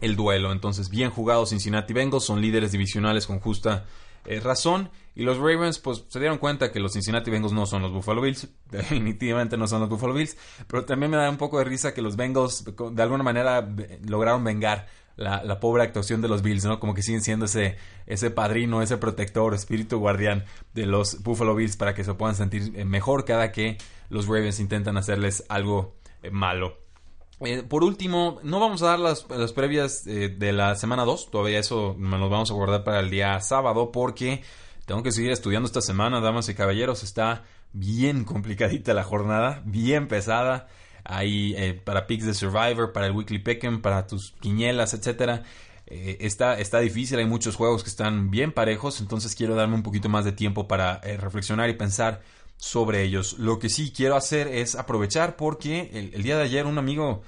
el 0.00 0.16
duelo. 0.16 0.52
Entonces, 0.52 0.88
bien 0.88 1.10
jugados 1.10 1.50
Cincinnati 1.50 1.92
Bengals, 1.92 2.24
son 2.24 2.40
líderes 2.40 2.72
divisionales 2.72 3.26
con 3.26 3.40
justa 3.40 3.84
eh, 4.24 4.40
razón. 4.40 4.90
Y 5.14 5.24
los 5.24 5.36
Ravens, 5.36 5.78
pues 5.78 6.04
se 6.08 6.18
dieron 6.18 6.38
cuenta 6.38 6.72
que 6.72 6.80
los 6.80 6.94
Cincinnati 6.94 7.30
Bengals 7.30 7.52
no 7.52 7.66
son 7.66 7.82
los 7.82 7.92
Buffalo 7.92 8.22
Bills. 8.22 8.48
Definitivamente 8.70 9.56
no 9.56 9.68
son 9.68 9.80
los 9.80 9.88
Buffalo 9.90 10.14
Bills. 10.14 10.36
Pero 10.66 10.84
también 10.84 11.10
me 11.10 11.18
da 11.18 11.28
un 11.28 11.36
poco 11.36 11.58
de 11.58 11.64
risa 11.64 11.92
que 11.92 12.02
los 12.02 12.16
Bengals 12.16 12.64
de 12.64 13.02
alguna 13.02 13.22
manera 13.22 13.68
lograron 14.06 14.42
vengar 14.42 14.86
la, 15.16 15.60
pobre 15.60 15.82
actuación 15.82 16.20
de 16.20 16.28
los 16.28 16.42
Bills, 16.42 16.64
¿no? 16.64 16.80
Como 16.80 16.94
que 16.94 17.02
siguen 17.02 17.22
siendo 17.22 17.46
ese, 17.46 17.76
ese 18.06 18.30
padrino, 18.30 18.82
ese 18.82 18.96
protector, 18.96 19.54
espíritu 19.54 19.98
guardián 19.98 20.44
de 20.74 20.86
los 20.86 21.22
Buffalo 21.22 21.54
Bills 21.54 21.76
para 21.76 21.94
que 21.94 22.04
se 22.04 22.14
puedan 22.14 22.36
sentir 22.36 22.72
eh, 22.74 22.84
mejor 22.84 23.24
cada 23.24 23.52
que 23.52 23.78
los 24.08 24.26
Ravens 24.26 24.60
intentan 24.60 24.96
hacerles 24.96 25.44
algo 25.48 25.94
eh, 26.22 26.30
malo. 26.30 26.78
Eh, 27.40 27.62
por 27.62 27.82
último, 27.82 28.38
no 28.42 28.60
vamos 28.60 28.82
a 28.82 28.86
dar 28.86 28.98
las, 28.98 29.26
las 29.28 29.52
previas 29.52 30.04
de 30.04 30.52
la 30.52 30.76
semana 30.76 31.04
2, 31.04 31.30
todavía 31.30 31.58
eso 31.58 31.96
nos 31.98 32.30
vamos 32.30 32.50
a 32.50 32.54
guardar 32.54 32.84
para 32.84 33.00
el 33.00 33.10
día 33.10 33.40
sábado 33.40 33.90
porque 33.90 34.44
tengo 34.86 35.02
que 35.02 35.10
seguir 35.10 35.32
estudiando 35.32 35.66
esta 35.66 35.80
semana, 35.80 36.20
damas 36.20 36.48
y 36.48 36.54
caballeros, 36.54 37.02
está 37.02 37.42
bien 37.72 38.24
complicadita 38.24 38.94
la 38.94 39.04
jornada, 39.04 39.62
bien 39.64 40.08
pesada. 40.08 40.68
Hay 41.04 41.54
eh, 41.56 41.74
para 41.74 42.06
picks 42.06 42.24
de 42.24 42.34
Survivor, 42.34 42.92
para 42.92 43.06
el 43.06 43.12
Weekly 43.12 43.38
Pick'em, 43.38 43.80
para 43.80 44.06
tus 44.06 44.32
quinielas, 44.40 44.94
etcétera. 44.94 45.42
Eh, 45.86 46.18
está, 46.20 46.58
está 46.58 46.78
difícil, 46.78 47.18
hay 47.18 47.26
muchos 47.26 47.56
juegos 47.56 47.82
que 47.82 47.90
están 47.90 48.30
bien 48.30 48.52
parejos, 48.52 49.00
entonces 49.00 49.34
quiero 49.34 49.54
darme 49.54 49.74
un 49.74 49.82
poquito 49.82 50.08
más 50.08 50.24
de 50.24 50.32
tiempo 50.32 50.68
para 50.68 51.00
eh, 51.02 51.16
reflexionar 51.16 51.68
y 51.68 51.74
pensar 51.74 52.22
sobre 52.56 53.02
ellos. 53.02 53.38
Lo 53.38 53.58
que 53.58 53.68
sí 53.68 53.92
quiero 53.94 54.14
hacer 54.14 54.46
es 54.46 54.76
aprovechar 54.76 55.36
porque 55.36 56.10
el, 56.14 56.22
día 56.22 56.36
de 56.36 56.44
ayer 56.44 56.66
un 56.66 56.78
amigo, 56.78 57.22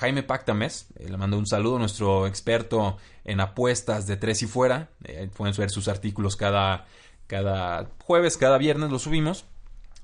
Jaime 0.00 0.24
Pactames, 0.24 0.88
le 0.98 1.16
mandó 1.16 1.38
un 1.38 1.46
saludo, 1.46 1.78
nuestro 1.78 2.26
experto 2.26 2.96
en 3.24 3.40
apuestas 3.40 4.08
de 4.08 4.16
tres 4.16 4.42
y 4.42 4.46
fuera, 4.46 4.90
pueden 5.36 5.54
ver 5.56 5.70
sus 5.70 5.86
artículos 5.86 6.34
cada, 6.34 6.86
cada 7.28 7.88
jueves, 8.00 8.36
cada 8.36 8.58
viernes, 8.58 8.90
lo 8.90 8.98
subimos. 8.98 9.44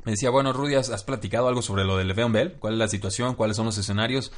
Me 0.05 0.13
decía, 0.13 0.31
bueno, 0.31 0.53
Rudy, 0.53 0.75
¿has, 0.75 1.05
platicado 1.05 1.49
algo 1.49 1.63
sobre 1.63 1.85
lo 1.85 1.97
de 1.97 2.05
Le'Veon 2.05 2.33
Bell? 2.33 2.53
¿Cuál 2.59 2.75
es 2.75 2.79
la 2.79 2.89
situación? 2.89 3.35
¿Cuáles 3.35 3.57
son 3.57 3.67
los 3.67 3.79
escenarios? 3.79 4.33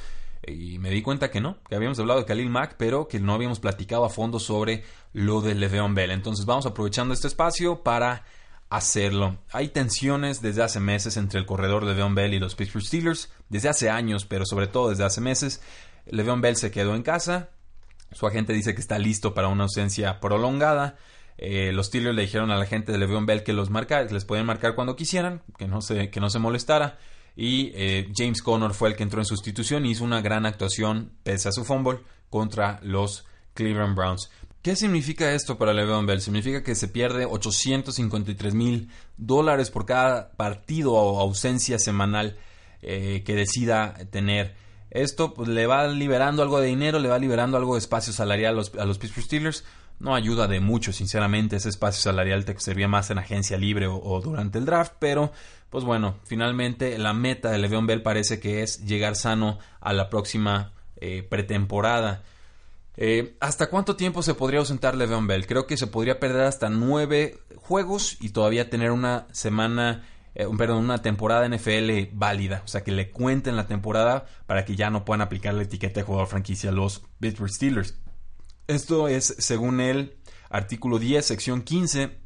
Y 0.47 0.79
me 0.79 0.89
di 0.89 1.01
cuenta 1.01 1.29
que 1.29 1.39
no, 1.39 1.57
que 1.69 1.75
habíamos 1.75 1.99
hablado 1.99 2.19
de 2.19 2.25
Khalil 2.25 2.49
Mack, 2.49 2.75
pero 2.77 3.07
que 3.07 3.19
no 3.19 3.33
habíamos 3.33 3.59
platicado 3.59 4.03
a 4.03 4.09
fondo 4.09 4.39
sobre 4.39 4.83
lo 5.13 5.41
de 5.41 5.53
Le'Veon 5.53 5.93
Bell. 5.93 6.11
Entonces 6.11 6.45
vamos 6.45 6.65
aprovechando 6.65 7.13
este 7.13 7.27
espacio 7.27 7.83
para 7.83 8.25
hacerlo. 8.69 9.37
Hay 9.51 9.67
tensiones 9.67 10.41
desde 10.41 10.63
hace 10.63 10.79
meses 10.79 11.17
entre 11.17 11.39
el 11.39 11.45
corredor 11.45 11.83
Le'Veon 11.83 12.15
Bell 12.15 12.33
y 12.33 12.39
los 12.39 12.55
Pittsburgh 12.55 12.85
Steelers, 12.85 13.31
desde 13.49 13.69
hace 13.69 13.89
años, 13.89 14.25
pero 14.25 14.45
sobre 14.45 14.67
todo 14.67 14.89
desde 14.89 15.03
hace 15.03 15.21
meses. 15.21 15.61
Le'Veon 16.07 16.41
Bell 16.41 16.55
se 16.55 16.71
quedó 16.71 16.95
en 16.95 17.03
casa, 17.03 17.49
su 18.11 18.27
agente 18.27 18.53
dice 18.53 18.73
que 18.73 18.81
está 18.81 18.97
listo 18.97 19.33
para 19.33 19.47
una 19.47 19.63
ausencia 19.63 20.19
prolongada. 20.19 20.97
Eh, 21.43 21.71
los 21.73 21.87
Steelers 21.87 22.15
le 22.15 22.21
dijeron 22.21 22.51
a 22.51 22.55
la 22.55 22.67
gente 22.67 22.91
de 22.91 22.99
Le'Veon 22.99 23.25
Bell 23.25 23.43
que 23.43 23.51
los 23.51 23.71
marca, 23.71 24.03
les 24.03 24.25
podían 24.25 24.45
marcar 24.45 24.75
cuando 24.75 24.95
quisieran, 24.95 25.41
que 25.57 25.67
no 25.67 25.81
se, 25.81 26.11
que 26.11 26.19
no 26.19 26.29
se 26.29 26.37
molestara. 26.37 26.99
Y 27.35 27.71
eh, 27.73 28.11
James 28.15 28.43
Conner 28.43 28.71
fue 28.71 28.89
el 28.89 28.95
que 28.95 29.01
entró 29.01 29.19
en 29.19 29.25
sustitución 29.25 29.85
y 29.85 29.91
hizo 29.91 30.03
una 30.03 30.21
gran 30.21 30.45
actuación, 30.45 31.13
pese 31.23 31.49
a 31.49 31.51
su 31.51 31.65
fumble, 31.65 31.99
contra 32.29 32.79
los 32.83 33.25
Cleveland 33.55 33.95
Browns. 33.95 34.29
¿Qué 34.61 34.75
significa 34.75 35.33
esto 35.33 35.57
para 35.57 35.73
Le'Veon 35.73 36.05
Bell? 36.05 36.21
Significa 36.21 36.61
que 36.61 36.75
se 36.75 36.87
pierde 36.87 37.25
853 37.25 38.53
mil 38.53 38.89
dólares 39.17 39.71
por 39.71 39.87
cada 39.87 40.33
partido 40.33 40.93
o 40.93 41.19
ausencia 41.19 41.79
semanal 41.79 42.37
eh, 42.83 43.23
que 43.25 43.33
decida 43.33 43.95
tener. 44.11 44.53
Esto 44.91 45.33
pues, 45.33 45.49
le 45.49 45.65
va 45.65 45.87
liberando 45.87 46.43
algo 46.43 46.59
de 46.59 46.67
dinero, 46.67 46.99
le 46.99 47.09
va 47.09 47.17
liberando 47.17 47.57
algo 47.57 47.73
de 47.73 47.79
espacio 47.79 48.13
salarial 48.13 48.53
a 48.53 48.57
los, 48.57 48.75
a 48.75 48.85
los 48.85 48.99
Pittsburgh 48.99 49.25
Steelers 49.25 49.63
no 50.01 50.15
ayuda 50.15 50.47
de 50.47 50.59
mucho, 50.59 50.91
sinceramente, 50.91 51.55
ese 51.55 51.69
espacio 51.69 52.01
salarial 52.01 52.43
te 52.43 52.59
servía 52.59 52.87
más 52.87 53.11
en 53.11 53.19
agencia 53.19 53.57
libre 53.57 53.87
o, 53.87 54.19
durante 54.21 54.57
el 54.57 54.65
draft, 54.65 54.93
pero 54.99 55.31
pues 55.69 55.85
bueno, 55.85 56.15
finalmente 56.25 56.97
la 56.97 57.13
meta 57.13 57.51
de 57.51 57.59
Le'Veon 57.59 57.87
Bell 57.87 58.01
parece 58.01 58.39
que 58.39 58.63
es 58.63 58.83
llegar 58.85 59.15
sano 59.15 59.59
a 59.79 59.93
la 59.93 60.09
próxima 60.09 60.73
eh, 60.97 61.23
pretemporada. 61.23 62.23
Eh, 62.97 63.37
¿Hasta 63.39 63.69
cuánto 63.69 63.95
tiempo 63.95 64.21
se 64.21 64.33
podría 64.33 64.59
ausentar 64.59 64.95
Le'Veon 64.95 65.27
Bell? 65.27 65.47
Creo 65.47 65.67
que 65.67 65.77
se 65.77 65.87
podría 65.87 66.19
perder 66.19 66.43
hasta 66.43 66.69
nueve 66.69 67.39
juegos 67.55 68.17
y 68.19 68.29
todavía 68.29 68.69
tener 68.69 68.91
una 68.91 69.27
semana, 69.31 70.03
eh, 70.35 70.47
perdón, 70.57 70.83
una 70.83 71.01
temporada 71.01 71.47
NFL 71.47 72.09
válida. 72.11 72.63
O 72.65 72.67
sea, 72.67 72.83
que 72.83 72.91
le 72.91 73.11
cuenten 73.11 73.55
la 73.55 73.67
temporada 73.67 74.25
para 74.47 74.65
que 74.65 74.75
ya 74.75 74.89
no 74.89 75.05
puedan 75.05 75.21
aplicar 75.21 75.53
la 75.53 75.63
etiqueta 75.63 76.01
de 76.01 76.05
jugador 76.05 76.27
franquicia 76.27 76.71
a 76.71 76.73
los 76.73 77.03
Pittsburgh 77.19 77.51
Steelers. 77.51 77.95
Esto 78.67 79.07
es, 79.07 79.35
según 79.39 79.81
el 79.81 80.17
artículo 80.49 80.99
10, 80.99 81.25
sección 81.25 81.61
15 81.61 82.17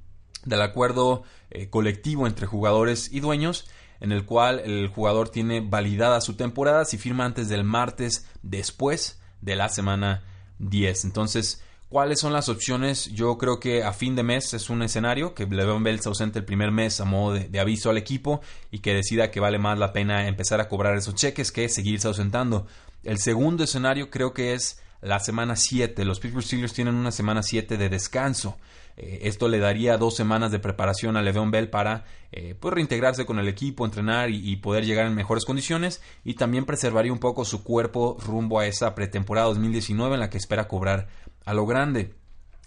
del 0.46 0.62
acuerdo 0.62 1.24
eh, 1.50 1.70
colectivo 1.70 2.28
entre 2.28 2.46
jugadores 2.46 3.12
y 3.12 3.20
dueños, 3.20 3.68
en 4.00 4.12
el 4.12 4.26
cual 4.26 4.60
el 4.60 4.88
jugador 4.88 5.30
tiene 5.30 5.62
validada 5.62 6.22
su 6.22 6.36
temporada 6.36 6.86
si 6.86 6.98
firma 6.98 7.26
antes 7.26 7.50
del 7.50 7.64
martes 7.64 8.28
después 8.44 9.20
de 9.42 9.56
la 9.56 9.70
semana 9.70 10.24
10. 10.60 11.06
Entonces, 11.06 11.64
¿cuáles 11.90 12.20
son 12.20 12.34
las 12.34 12.50
opciones? 12.50 13.06
Yo 13.06 13.38
creo 13.38 13.60
que 13.60 13.84
a 13.84 13.94
fin 13.94 14.16
de 14.16 14.24
mes 14.24 14.54
es 14.54 14.70
un 14.70 14.84
escenario 14.84 15.34
que 15.34 15.46
Le'Veon 15.46 15.84
Bell 15.84 16.02
se 16.02 16.10
ausente 16.10 16.40
el 16.40 16.46
primer 16.46 16.72
mes 16.72 17.00
a 17.00 17.06
modo 17.06 17.34
de, 17.34 17.48
de, 17.48 17.60
aviso 17.60 17.90
al 17.90 17.98
equipo 17.98 18.42
y 18.70 18.80
que 18.80 18.94
decida 18.94 19.32
que 19.32 19.40
vale 19.40 19.60
más 19.60 19.80
la 19.80 19.94
pena 19.94 20.28
empezar 20.28 20.60
a 20.60 20.68
cobrar 20.68 20.96
esos 20.98 21.16
cheques 21.16 21.52
que 21.52 21.70
seguirse 21.70 22.08
ausentando. 22.08 22.68
El 23.04 23.20
segundo 23.20 23.64
escenario 23.64 24.10
creo 24.10 24.34
que 24.34 24.54
es 24.54 24.82
la 25.06 25.20
semana 25.20 25.56
7. 25.56 26.04
Los 26.04 26.20
Pittsburgh 26.20 26.44
Steelers 26.44 26.74
tienen 26.74 26.96
una 26.96 27.12
semana 27.12 27.44
7 27.44 27.78
de 27.78 27.90
descanso. 27.90 28.58
Eh, 28.98 29.20
esto 29.24 29.48
le 29.48 29.60
daría 29.60 29.98
dos 29.98 30.16
semanas 30.16 30.52
de 30.52 30.60
preparación 30.60 31.16
a 31.16 31.22
Le'Veon 31.22 31.52
Bell 31.52 31.70
para 31.70 32.06
eh, 32.32 32.56
pues, 32.60 32.74
reintegrarse 32.74 33.26
con 33.26 33.38
el 33.38 33.48
equipo, 33.48 33.86
entrenar 33.86 34.32
y, 34.32 34.56
poder 34.56 34.84
llegar 34.84 35.06
en 35.06 35.14
mejores 35.14 35.46
condiciones 35.46 36.02
y 36.24 36.34
también 36.34 36.66
preservaría 36.66 37.14
un 37.14 37.20
poco 37.20 37.46
su 37.46 37.64
cuerpo 37.64 38.18
rumbo 38.26 38.60
a 38.60 38.66
esa 38.66 38.96
pretemporada 38.96 39.48
2019 39.48 40.16
en 40.16 40.20
la 40.22 40.30
que 40.30 40.38
espera 40.38 40.68
cobrar 40.68 41.08
a 41.46 41.54
lo 41.54 41.68
grande. 41.68 42.16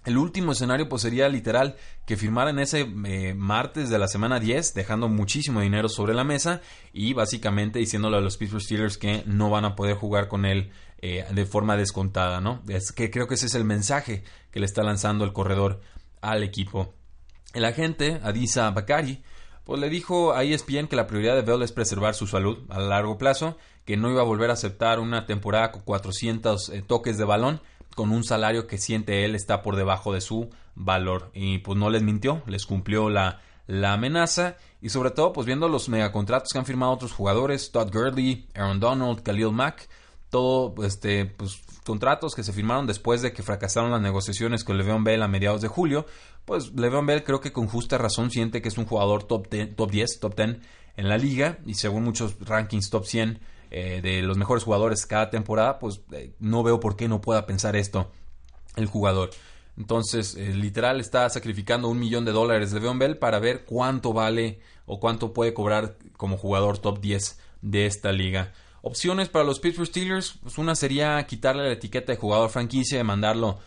El 0.08 0.16
último 0.16 0.52
escenario 0.52 0.88
pues 0.88 1.02
sería 1.02 1.28
literal 1.28 1.76
que 2.06 2.16
firmaran 2.16 2.58
ese 2.58 2.90
eh, 3.04 3.34
martes 3.34 3.90
de 3.90 3.98
la 3.98 4.08
semana 4.08 4.40
10 4.40 4.72
dejando 4.72 5.10
muchísimo 5.10 5.60
dinero 5.60 5.90
sobre 5.90 6.14
la 6.14 6.24
mesa 6.24 6.62
y 6.94 7.12
básicamente 7.12 7.78
diciéndole 7.78 8.16
a 8.16 8.22
los 8.22 8.38
Pittsburgh 8.38 8.62
Steelers 8.62 8.96
que 8.96 9.22
no 9.26 9.50
van 9.50 9.66
a 9.66 9.76
poder 9.76 9.96
jugar 9.96 10.28
con 10.28 10.46
él 10.46 10.70
eh, 11.02 11.26
de 11.30 11.44
forma 11.44 11.76
descontada, 11.76 12.40
¿no? 12.40 12.62
Es 12.68 12.90
que 12.90 13.10
creo 13.10 13.28
que 13.28 13.34
ese 13.34 13.48
es 13.48 13.54
el 13.54 13.64
mensaje 13.64 14.24
que 14.50 14.60
le 14.60 14.64
está 14.64 14.82
lanzando 14.82 15.26
el 15.26 15.34
corredor 15.34 15.82
al 16.22 16.42
equipo. 16.42 16.94
El 17.52 17.66
agente, 17.66 18.18
Adisa 18.22 18.70
Bakari, 18.70 19.22
pues 19.64 19.78
le 19.78 19.90
dijo 19.90 20.32
a 20.32 20.42
ESPN 20.42 20.86
que 20.88 20.96
la 20.96 21.06
prioridad 21.06 21.34
de 21.34 21.42
Bell 21.42 21.62
es 21.62 21.72
preservar 21.72 22.14
su 22.14 22.26
salud 22.26 22.60
a 22.70 22.80
largo 22.80 23.18
plazo, 23.18 23.58
que 23.84 23.98
no 23.98 24.10
iba 24.10 24.22
a 24.22 24.24
volver 24.24 24.48
a 24.48 24.54
aceptar 24.54 25.00
una 25.00 25.26
temporada 25.26 25.70
con 25.70 25.82
400 25.82 26.70
eh, 26.70 26.80
toques 26.80 27.18
de 27.18 27.24
balón, 27.24 27.60
con 27.98 28.12
un 28.12 28.22
salario 28.22 28.68
que 28.68 28.78
siente 28.78 29.24
él 29.24 29.34
está 29.34 29.60
por 29.60 29.74
debajo 29.74 30.12
de 30.12 30.20
su 30.20 30.50
valor. 30.76 31.32
Y 31.34 31.58
pues 31.58 31.76
no 31.76 31.90
les 31.90 32.00
mintió, 32.00 32.44
les 32.46 32.64
cumplió 32.64 33.10
la, 33.10 33.40
la 33.66 33.94
amenaza 33.94 34.56
y 34.80 34.90
sobre 34.90 35.10
todo 35.10 35.32
pues 35.32 35.48
viendo 35.48 35.68
los 35.68 35.88
megacontratos 35.88 36.50
que 36.52 36.60
han 36.60 36.64
firmado 36.64 36.92
otros 36.92 37.12
jugadores, 37.12 37.72
Todd 37.72 37.92
Gurley, 37.92 38.46
Aaron 38.54 38.78
Donald, 38.78 39.24
Khalil 39.24 39.50
Mack, 39.50 39.88
todo 40.30 40.76
este 40.84 41.26
pues 41.26 41.58
contratos 41.84 42.36
que 42.36 42.44
se 42.44 42.52
firmaron 42.52 42.86
después 42.86 43.20
de 43.20 43.32
que 43.32 43.42
fracasaron 43.42 43.90
las 43.90 44.00
negociaciones 44.00 44.62
con 44.62 44.78
Le'Veon 44.78 45.02
Bell 45.02 45.24
a 45.24 45.26
mediados 45.26 45.60
de 45.60 45.66
julio, 45.66 46.06
pues 46.44 46.72
Le'Veon 46.76 47.04
Bell 47.04 47.24
creo 47.24 47.40
que 47.40 47.50
con 47.50 47.66
justa 47.66 47.98
razón 47.98 48.30
siente 48.30 48.62
que 48.62 48.68
es 48.68 48.78
un 48.78 48.84
jugador 48.84 49.24
top, 49.24 49.48
top 49.74 49.90
10, 49.90 50.20
top 50.20 50.36
10 50.36 50.60
en 50.96 51.08
la 51.08 51.18
liga 51.18 51.58
y 51.66 51.74
según 51.74 52.04
muchos 52.04 52.36
rankings 52.46 52.90
top 52.90 53.06
100 53.06 53.40
eh, 53.70 54.00
de 54.02 54.22
los 54.22 54.38
mejores 54.38 54.64
jugadores 54.64 55.04
cada 55.06 55.30
temporada, 55.30 55.78
pues 55.78 56.00
eh, 56.12 56.32
no 56.38 56.62
veo 56.62 56.80
por 56.80 56.96
qué 56.96 57.08
no 57.08 57.20
pueda 57.20 57.46
pensar 57.46 57.76
esto 57.76 58.10
el 58.76 58.86
jugador. 58.86 59.30
Entonces, 59.76 60.34
eh, 60.36 60.54
literal, 60.54 61.00
está 61.00 61.28
sacrificando 61.28 61.88
un 61.88 61.98
millón 61.98 62.24
de 62.24 62.32
dólares 62.32 62.70
de 62.70 62.78
Le'Veon 62.78 62.98
Bell 62.98 63.18
para 63.18 63.38
ver 63.38 63.64
cuánto 63.64 64.12
vale 64.12 64.60
o 64.86 65.00
cuánto 65.00 65.32
puede 65.32 65.54
cobrar 65.54 65.96
como 66.16 66.38
jugador 66.38 66.78
top 66.78 67.00
10 67.00 67.38
de 67.62 67.86
esta 67.86 68.10
liga. 68.10 68.52
Opciones 68.82 69.28
para 69.28 69.44
los 69.44 69.60
Pittsburgh 69.60 69.88
Steelers, 69.88 70.38
pues 70.42 70.58
una 70.58 70.74
sería 70.74 71.24
quitarle 71.26 71.64
la 71.64 71.72
etiqueta 71.72 72.12
de 72.12 72.18
jugador 72.18 72.50
franquicia 72.50 73.00
y 73.00 73.04
mandarlo 73.04 73.58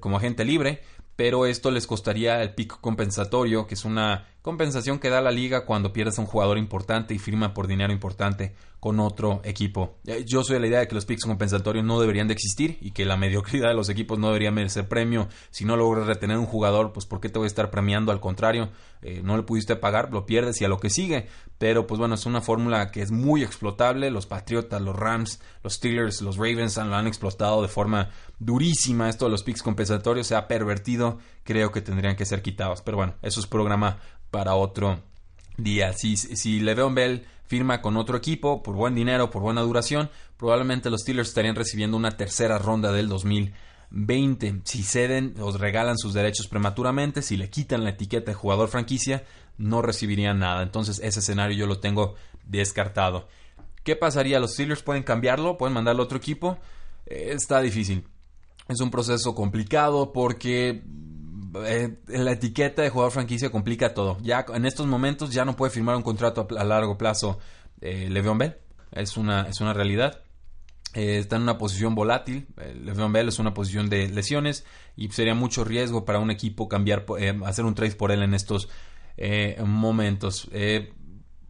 como 0.00 0.16
agente 0.16 0.44
libre, 0.44 0.82
pero 1.14 1.46
esto 1.46 1.70
les 1.70 1.86
costaría 1.86 2.42
el 2.42 2.54
pico 2.54 2.78
compensatorio, 2.80 3.68
que 3.68 3.74
es 3.74 3.84
una 3.84 4.26
compensación 4.44 4.98
que 4.98 5.08
da 5.08 5.22
la 5.22 5.30
liga 5.30 5.64
cuando 5.64 5.94
pierdes 5.94 6.18
a 6.18 6.20
un 6.20 6.26
jugador 6.26 6.58
importante 6.58 7.14
y 7.14 7.18
firma 7.18 7.54
por 7.54 7.66
dinero 7.66 7.94
importante 7.94 8.54
con 8.78 9.00
otro 9.00 9.40
equipo. 9.42 9.96
Eh, 10.06 10.26
yo 10.26 10.44
soy 10.44 10.56
de 10.56 10.60
la 10.60 10.66
idea 10.66 10.80
de 10.80 10.86
que 10.86 10.94
los 10.94 11.06
picks 11.06 11.24
compensatorios 11.24 11.82
no 11.82 11.98
deberían 11.98 12.28
de 12.28 12.34
existir 12.34 12.76
y 12.82 12.90
que 12.90 13.06
la 13.06 13.16
mediocridad 13.16 13.68
de 13.68 13.74
los 13.74 13.88
equipos 13.88 14.18
no 14.18 14.26
debería 14.26 14.50
merecer 14.50 14.86
premio. 14.86 15.28
Si 15.50 15.64
no 15.64 15.78
logras 15.78 16.06
retener 16.06 16.36
un 16.36 16.44
jugador, 16.44 16.92
pues 16.92 17.06
¿por 17.06 17.22
qué 17.22 17.30
te 17.30 17.38
voy 17.38 17.46
a 17.46 17.48
estar 17.48 17.70
premiando? 17.70 18.12
Al 18.12 18.20
contrario, 18.20 18.68
eh, 19.00 19.22
no 19.24 19.38
le 19.38 19.44
pudiste 19.44 19.76
pagar, 19.76 20.12
lo 20.12 20.26
pierdes 20.26 20.60
y 20.60 20.66
a 20.66 20.68
lo 20.68 20.78
que 20.78 20.90
sigue. 20.90 21.26
Pero 21.56 21.86
pues 21.86 21.98
bueno, 21.98 22.14
es 22.14 22.26
una 22.26 22.42
fórmula 22.42 22.90
que 22.90 23.00
es 23.00 23.10
muy 23.10 23.42
explotable. 23.42 24.10
Los 24.10 24.26
Patriotas, 24.26 24.82
los 24.82 24.94
Rams, 24.94 25.40
los 25.62 25.72
Steelers, 25.72 26.20
los 26.20 26.36
Ravens 26.36 26.76
lo 26.76 26.94
han 26.94 27.06
explotado 27.06 27.62
de 27.62 27.68
forma 27.68 28.10
durísima. 28.38 29.08
Esto 29.08 29.24
de 29.24 29.30
los 29.30 29.42
picks 29.42 29.62
compensatorios 29.62 30.26
se 30.26 30.34
ha 30.34 30.46
pervertido. 30.46 31.16
Creo 31.44 31.70
que 31.70 31.80
tendrían 31.80 32.16
que 32.16 32.26
ser 32.26 32.42
quitados. 32.42 32.82
Pero 32.82 32.96
bueno, 32.96 33.14
eso 33.22 33.40
es 33.40 33.46
programa 33.46 33.98
para 34.30 34.54
otro 34.54 35.00
día. 35.56 35.92
Si, 35.92 36.16
si 36.16 36.60
Le'Veon 36.60 36.94
Bell 36.94 37.26
firma 37.46 37.80
con 37.80 37.96
otro 37.96 38.16
equipo 38.16 38.62
por 38.62 38.74
buen 38.74 38.94
dinero, 38.94 39.30
por 39.30 39.42
buena 39.42 39.60
duración, 39.60 40.10
probablemente 40.36 40.90
los 40.90 41.02
Steelers 41.02 41.28
estarían 41.28 41.54
recibiendo 41.54 41.96
una 41.96 42.16
tercera 42.16 42.58
ronda 42.58 42.92
del 42.92 43.08
2020. 43.08 44.62
Si 44.64 44.82
ceden 44.82 45.34
o 45.38 45.52
regalan 45.52 45.98
sus 45.98 46.14
derechos 46.14 46.48
prematuramente, 46.48 47.22
si 47.22 47.36
le 47.36 47.50
quitan 47.50 47.84
la 47.84 47.90
etiqueta 47.90 48.30
de 48.30 48.34
jugador 48.34 48.68
franquicia, 48.68 49.24
no 49.58 49.82
recibirían 49.82 50.38
nada. 50.38 50.62
Entonces 50.62 51.00
ese 51.02 51.20
escenario 51.20 51.56
yo 51.56 51.66
lo 51.66 51.80
tengo 51.80 52.14
descartado. 52.44 53.28
¿Qué 53.82 53.96
pasaría? 53.96 54.40
¿Los 54.40 54.54
Steelers 54.54 54.82
pueden 54.82 55.02
cambiarlo? 55.02 55.58
¿Pueden 55.58 55.74
mandarlo 55.74 56.02
a 56.02 56.06
otro 56.06 56.18
equipo? 56.18 56.58
Eh, 57.06 57.32
está 57.32 57.60
difícil. 57.60 58.06
Es 58.66 58.80
un 58.80 58.90
proceso 58.90 59.34
complicado 59.34 60.12
porque 60.12 60.82
eh, 61.64 61.96
la 62.08 62.32
etiqueta 62.32 62.82
de 62.82 62.90
jugador 62.90 63.12
franquicia 63.12 63.50
complica 63.50 63.94
todo. 63.94 64.18
Ya 64.22 64.44
en 64.52 64.66
estos 64.66 64.86
momentos 64.86 65.32
ya 65.32 65.44
no 65.44 65.56
puede 65.56 65.70
firmar 65.70 65.96
un 65.96 66.02
contrato 66.02 66.46
a, 66.56 66.64
largo 66.64 66.98
plazo 66.98 67.38
eh, 67.80 68.08
Le'Veon 68.10 68.38
Bell. 68.38 68.56
Es 68.92 69.16
una, 69.16 69.42
es 69.42 69.60
una 69.60 69.72
realidad. 69.72 70.20
Eh, 70.94 71.18
está 71.18 71.36
en 71.36 71.42
una 71.42 71.58
posición 71.58 71.94
volátil. 71.94 72.46
Eh, 72.60 72.74
Le'Veon 72.74 73.12
Bell 73.12 73.28
es 73.28 73.38
una 73.38 73.54
posición 73.54 73.88
de 73.88 74.08
lesiones 74.08 74.64
y 74.96 75.08
sería 75.10 75.34
mucho 75.34 75.64
riesgo 75.64 76.04
para 76.04 76.18
un 76.18 76.30
equipo 76.30 76.68
cambiar, 76.68 77.06
hacer 77.44 77.64
un 77.64 77.74
trade 77.74 77.96
por 77.96 78.10
él 78.10 78.22
en 78.22 78.34
estos 78.34 78.68
momentos. 79.64 80.50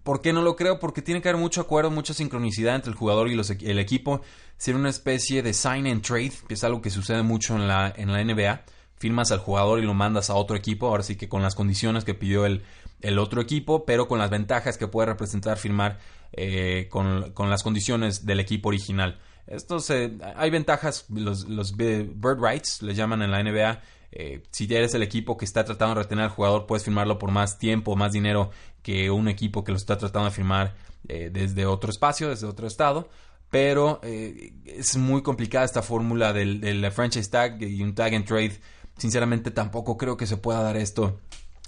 ¿Por 0.03 0.21
qué 0.21 0.35
no 0.35 0.43
lo 0.43 0.55
creo? 0.55 0.79
Porque 0.79 1.01
tiene 1.01 1.23
que 1.23 1.31
haber 1.31 1.41
mucho 1.41 1.63
acuerdo, 1.63 1.91
mucha 1.91 2.13
sincronicidad 2.13 2.75
entre 2.75 2.91
el 2.91 2.97
jugador 2.97 3.31
y 3.31 3.41
el 3.67 3.79
equipo. 3.79 4.21
Ser 4.59 4.77
una 4.77 4.91
especie 4.91 5.43
de 5.43 5.55
sign 5.55 5.87
and 5.87 6.03
trade, 6.03 6.33
que 6.47 6.55
es 6.55 6.65
algo 6.65 6.83
que 6.83 6.91
sucede 6.91 7.23
mucho 7.23 7.57
en 7.57 7.67
la, 7.67 7.93
en 7.97 8.13
la 8.13 8.23
NBA 8.23 8.65
firmas 9.05 9.31
al 9.33 9.39
jugador 9.39 9.81
y 9.81 9.83
lo 9.83 9.93
mandas 9.93 10.31
a 10.31 10.35
otro 10.35 10.57
equipo, 10.57 10.87
ahora 10.87 11.03
sí 11.03 11.17
que 11.17 11.29
con 11.29 11.43
las 11.43 11.55
condiciones 11.55 12.05
que 12.05 12.15
pidió 12.15 12.47
el, 12.47 12.65
el 13.03 13.19
otro 13.19 13.43
equipo, 13.43 13.85
pero 13.85 14.09
con 14.09 14.19
las 14.19 14.31
ventajas 14.31 14.79
que 14.79 14.89
puede 14.89 15.09
representar 15.09 15.59
firmar 15.59 15.99
eh, 16.33 16.89
con, 16.91 17.33
con, 17.33 17.51
las 17.51 17.63
condiciones 17.63 18.25
del 18.25 18.41
equipo 18.41 18.71
original. 18.71 19.21
Estos, 19.47 19.91
hay 19.91 20.51
ventajas, 20.51 21.05
los, 21.11 21.47
los 21.51 21.77
bird 21.77 22.43
rights, 22.43 22.81
les 22.81 22.97
llaman 22.97 23.21
en 23.21 23.31
la 23.31 23.43
NBA. 23.43 23.83
Eh, 24.13 24.43
si 24.51 24.65
eres 24.75 24.95
el 24.95 25.03
equipo 25.03 25.37
que 25.37 25.45
está 25.45 25.67
tratando 25.67 25.97
de 25.97 26.05
retener 26.05 26.25
al 26.25 26.31
jugador, 26.31 26.65
puedes 26.65 26.83
firmarlo 26.83 27.19
por 27.19 27.31
más 27.31 27.59
tiempo, 27.59 27.97
más 27.97 28.11
dinero 28.11 28.53
que 28.83 29.11
un 29.11 29.29
equipo 29.29 29.65
que 29.65 29.73
lo 29.73 29.77
está 29.77 29.99
tratando 29.99 30.31
de 30.31 30.35
firmar 30.35 30.77
eh, 31.09 31.29
desde 31.31 31.67
otro 31.67 31.91
espacio, 31.91 32.31
desde 32.31 32.47
otro 32.47 32.67
estado 32.67 33.11
pero 33.51 34.01
es 34.03 34.97
muy 34.97 35.23
complicada 35.23 35.65
esta 35.65 35.81
fórmula 35.81 36.33
del, 36.33 36.61
del, 36.61 36.91
franchise 36.91 37.31
tag 37.31 37.63
y 37.63 37.85
un 37.85 37.95
tag 37.95 38.13
and 38.13 38.25
trade 38.25 38.59
Sinceramente 38.97 39.51
tampoco 39.51 39.97
creo 39.97 40.17
que 40.17 40.27
se 40.27 40.37
pueda 40.37 40.63
dar 40.63 40.77
esto 40.77 41.19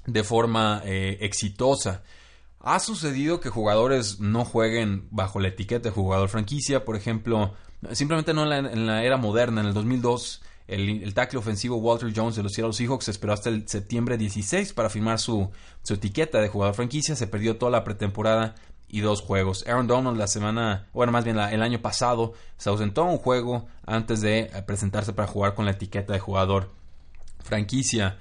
de 0.06 0.24
forma 0.24 0.82
eh, 0.84 1.18
exitosa. 1.20 2.02
Ha 2.60 2.80
sucedido 2.80 3.40
que 3.40 3.50
jugadores 3.50 4.20
no 4.20 4.44
jueguen 4.44 5.08
bajo 5.10 5.40
la 5.40 5.48
etiqueta 5.48 5.88
de 5.88 5.94
jugador 5.94 6.28
franquicia, 6.28 6.84
por 6.84 6.96
ejemplo, 6.96 7.54
simplemente 7.92 8.34
no 8.34 8.50
en 8.52 8.86
la, 8.86 9.04
era 9.04 9.16
moderna, 9.16 9.60
en 9.60 9.68
el 9.68 9.74
2002 9.74 10.42
el, 10.66 11.14
tackle 11.14 11.38
ofensivo 11.38 11.76
Walter 11.76 12.12
Jones 12.14 12.34
de 12.34 12.42
los 12.42 12.52
Seattle 12.52 12.72
Seahawks 12.72 13.08
esperó 13.08 13.32
hasta 13.32 13.50
el 13.50 13.68
septiembre 13.68 14.18
16 14.18 14.72
para 14.72 14.90
firmar 14.90 15.20
su, 15.20 15.50
su 15.82 15.94
etiqueta 15.94 16.40
de 16.40 16.48
jugador 16.48 16.74
franquicia, 16.74 17.14
se 17.14 17.28
perdió 17.28 17.56
toda 17.56 17.70
la 17.70 17.84
pretemporada 17.84 18.56
y 18.88 19.00
dos 19.00 19.20
juegos. 19.20 19.64
Aaron 19.66 19.86
Donald 19.86 20.18
la 20.18 20.26
semana, 20.26 20.88
bueno, 20.92 21.12
más 21.12 21.24
bien 21.24 21.38
el 21.38 21.62
año 21.62 21.80
pasado 21.80 22.34
se 22.56 22.68
ausentó 22.68 23.04
un 23.04 23.18
juego 23.18 23.66
antes 23.84 24.20
de 24.20 24.40
eh, 24.40 24.62
presentarse 24.66 25.12
para 25.12 25.28
jugar 25.28 25.54
con 25.54 25.64
la 25.64 25.72
etiqueta 25.72 26.12
de 26.12 26.18
jugador 26.18 26.72
franquicia. 27.42 28.18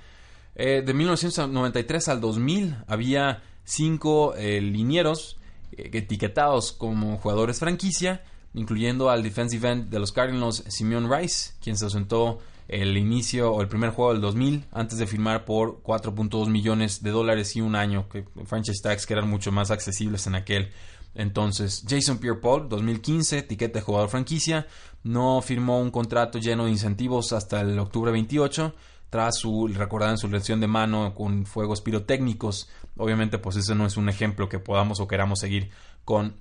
Eh, 0.55 0.81
de 0.85 0.93
1993 0.93 2.07
al 2.07 2.21
2000 2.21 2.77
había 2.87 3.43
cinco 3.65 4.33
eh, 4.35 4.61
linieros 4.61 5.37
eh, 5.73 5.89
etiquetados 5.93 6.71
como 6.71 7.17
jugadores 7.17 7.59
franquicia, 7.59 8.23
incluyendo 8.53 9.09
al 9.09 9.21
defensive 9.21 9.69
end 9.69 9.89
de 9.89 9.99
los 9.99 10.11
Cardinals, 10.11 10.63
Simeon 10.69 11.11
Rice, 11.11 11.53
quien 11.61 11.77
se 11.77 11.85
ausentó 11.85 12.39
el 12.67 12.97
inicio 12.97 13.51
o 13.51 13.61
el 13.61 13.67
primer 13.67 13.91
juego 13.91 14.13
del 14.13 14.21
2000 14.21 14.65
antes 14.71 14.97
de 14.97 15.05
firmar 15.05 15.45
por 15.45 15.83
4.2 15.83 16.47
millones 16.47 17.03
de 17.03 17.11
dólares 17.11 17.55
y 17.55 17.61
un 17.61 17.75
año, 17.75 18.07
que 18.09 18.25
franchise 18.45 18.81
tags 18.81 19.05
que 19.05 19.13
eran 19.13 19.29
mucho 19.29 19.51
más 19.51 19.71
accesibles 19.71 20.25
en 20.27 20.35
aquel 20.35 20.71
entonces. 21.13 21.85
Jason 21.87 22.17
Pierre-Paul, 22.17 22.67
2015, 22.69 23.39
etiqueta 23.39 23.79
de 23.79 23.85
jugador 23.85 24.09
franquicia, 24.09 24.67
no 25.03 25.41
firmó 25.41 25.79
un 25.79 25.91
contrato 25.91 26.39
lleno 26.39 26.65
de 26.65 26.71
incentivos 26.71 27.33
hasta 27.33 27.61
el 27.61 27.77
octubre 27.79 28.11
28 28.11 28.73
tras 29.09 29.37
su, 29.37 29.67
recordaban 29.67 30.17
su 30.17 30.27
lesión 30.27 30.59
de 30.59 30.67
mano 30.67 31.13
con 31.13 31.45
fuegos 31.45 31.81
pirotécnicos. 31.81 32.69
Obviamente, 32.97 33.37
pues 33.37 33.55
ese 33.57 33.75
no 33.75 33.85
es 33.85 33.97
un 33.97 34.09
ejemplo 34.09 34.49
que 34.49 34.59
podamos 34.59 34.99
o 34.99 35.07
queramos 35.07 35.39
seguir 35.39 35.69
con 36.03 36.35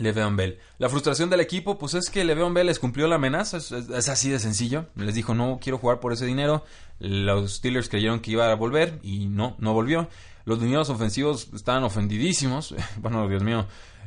Le'Veon 0.00 0.36
Bell. 0.36 0.58
La 0.78 0.88
frustración 0.88 1.30
del 1.30 1.40
equipo, 1.40 1.78
pues 1.78 1.94
es 1.94 2.10
que 2.10 2.24
Le'Veon 2.24 2.54
Bell 2.54 2.66
les 2.66 2.78
cumplió 2.78 3.06
la 3.08 3.16
amenaza, 3.16 3.58
es, 3.58 4.08
así 4.08 4.30
de 4.30 4.38
sencillo. 4.38 4.86
Les 4.96 5.14
dijo, 5.14 5.34
no 5.34 5.58
quiero 5.60 5.78
jugar 5.78 6.00
por 6.00 6.12
ese 6.12 6.26
dinero. 6.26 6.64
Los 6.98 7.56
Steelers 7.56 7.88
creyeron 7.88 8.20
que 8.20 8.32
iba 8.32 8.50
a 8.50 8.54
volver 8.54 8.98
y 9.02 9.26
no, 9.26 9.56
no 9.58 9.72
volvió. 9.72 10.08
Los 10.44 10.60
lineados 10.60 10.90
ofensivos 10.90 11.50
estaban 11.54 11.84
ofendidísimos. 11.84 12.74
bueno, 13.00 13.28
Dios 13.28 13.42
mío, 13.42 13.66